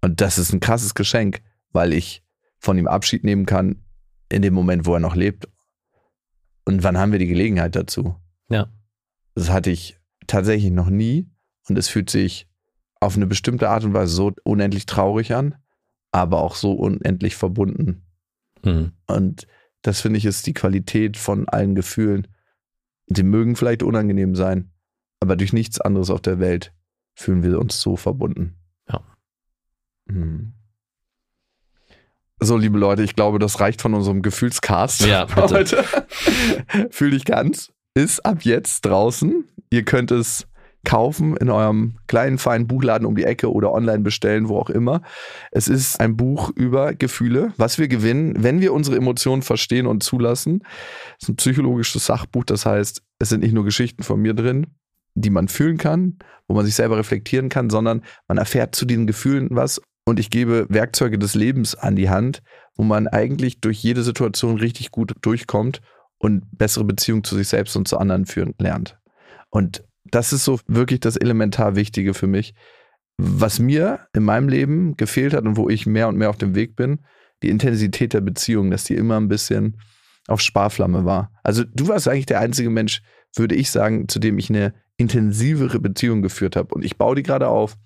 [0.00, 2.22] Und das ist ein krasses Geschenk, weil ich
[2.58, 3.82] von ihm Abschied nehmen kann
[4.28, 5.48] in dem Moment, wo er noch lebt.
[6.64, 8.16] Und wann haben wir die Gelegenheit dazu?
[8.48, 8.68] Ja.
[9.34, 11.28] Das hatte ich tatsächlich noch nie.
[11.68, 12.48] Und es fühlt sich
[13.00, 15.56] auf eine bestimmte Art und Weise so unendlich traurig an,
[16.12, 18.02] aber auch so unendlich verbunden.
[18.62, 18.92] Mhm.
[19.06, 19.46] Und
[19.82, 22.28] das finde ich ist die Qualität von allen Gefühlen.
[23.08, 24.70] Sie mögen vielleicht unangenehm sein,
[25.20, 26.72] aber durch nichts anderes auf der Welt
[27.14, 28.56] fühlen wir uns so verbunden.
[28.88, 29.00] Ja.
[30.08, 30.54] Hm.
[32.40, 35.06] So, liebe Leute, ich glaube, das reicht von unserem Gefühlscast.
[35.06, 35.48] Ja, bitte.
[35.48, 35.84] heute.
[36.90, 37.72] Fühl dich ganz.
[37.94, 39.44] Ist ab jetzt draußen.
[39.70, 40.48] Ihr könnt es
[40.84, 45.02] kaufen in eurem kleinen, feinen Buchladen um die Ecke oder online bestellen, wo auch immer.
[45.50, 50.02] Es ist ein Buch über Gefühle, was wir gewinnen, wenn wir unsere Emotionen verstehen und
[50.02, 50.62] zulassen.
[51.18, 54.66] Es ist ein psychologisches Sachbuch, das heißt, es sind nicht nur Geschichten von mir drin,
[55.14, 56.18] die man fühlen kann,
[56.48, 60.30] wo man sich selber reflektieren kann, sondern man erfährt zu diesen Gefühlen was und ich
[60.30, 62.42] gebe Werkzeuge des Lebens an die Hand,
[62.74, 65.80] wo man eigentlich durch jede Situation richtig gut durchkommt
[66.18, 68.98] und bessere Beziehungen zu sich selbst und zu anderen führen lernt.
[69.50, 72.54] Und das ist so wirklich das elementar Wichtige für mich.
[73.18, 76.54] Was mir in meinem Leben gefehlt hat und wo ich mehr und mehr auf dem
[76.54, 77.00] Weg bin,
[77.42, 79.78] die Intensität der Beziehung, dass die immer ein bisschen
[80.28, 81.32] auf Sparflamme war.
[81.42, 83.02] Also du warst eigentlich der einzige Mensch,
[83.34, 86.74] würde ich sagen, zu dem ich eine intensivere Beziehung geführt habe.
[86.74, 87.76] Und ich baue die gerade auf.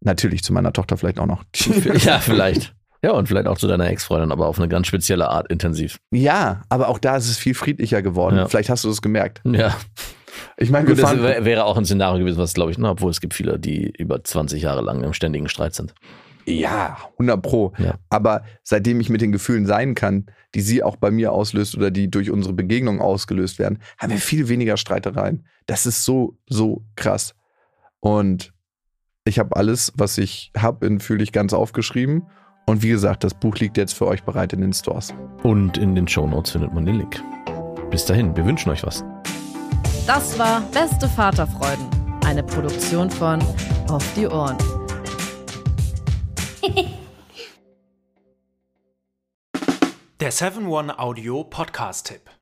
[0.00, 1.44] Natürlich zu meiner Tochter vielleicht auch noch.
[2.04, 2.74] ja, vielleicht.
[3.04, 5.98] Ja, und vielleicht auch zu deiner Ex-Freundin, aber auf eine ganz spezielle Art intensiv.
[6.12, 8.36] Ja, aber auch da ist es viel friedlicher geworden.
[8.36, 8.48] Ja.
[8.48, 9.42] Vielleicht hast du das gemerkt.
[9.44, 9.76] Ja.
[10.56, 13.20] Ich meine, Gut, das wäre auch ein Szenario gewesen, was glaube ich, ne, obwohl es
[13.20, 15.94] gibt viele, die über 20 Jahre lang im ständigen Streit sind.
[16.46, 17.72] ja, 100 Pro.
[17.78, 17.94] Ja.
[18.10, 21.90] Aber seitdem ich mit den Gefühlen sein kann, die sie auch bei mir auslöst oder
[21.90, 25.46] die durch unsere Begegnung ausgelöst werden, haben wir viel weniger Streitereien.
[25.66, 27.34] Das ist so, so krass.
[28.00, 28.52] Und
[29.24, 32.24] ich habe alles, was ich habe, in Fühl ich ganz aufgeschrieben.
[32.66, 35.14] Und wie gesagt, das Buch liegt jetzt für euch bereit in den Stores.
[35.42, 37.22] Und in den Shownotes findet man den Link.
[37.90, 39.04] Bis dahin, wir wünschen euch was.
[40.06, 41.88] Das war Beste Vaterfreuden,
[42.24, 43.40] eine Produktion von
[43.88, 44.58] Auf die Ohren.
[50.18, 52.41] Der 7-One Audio Podcast-Tipp.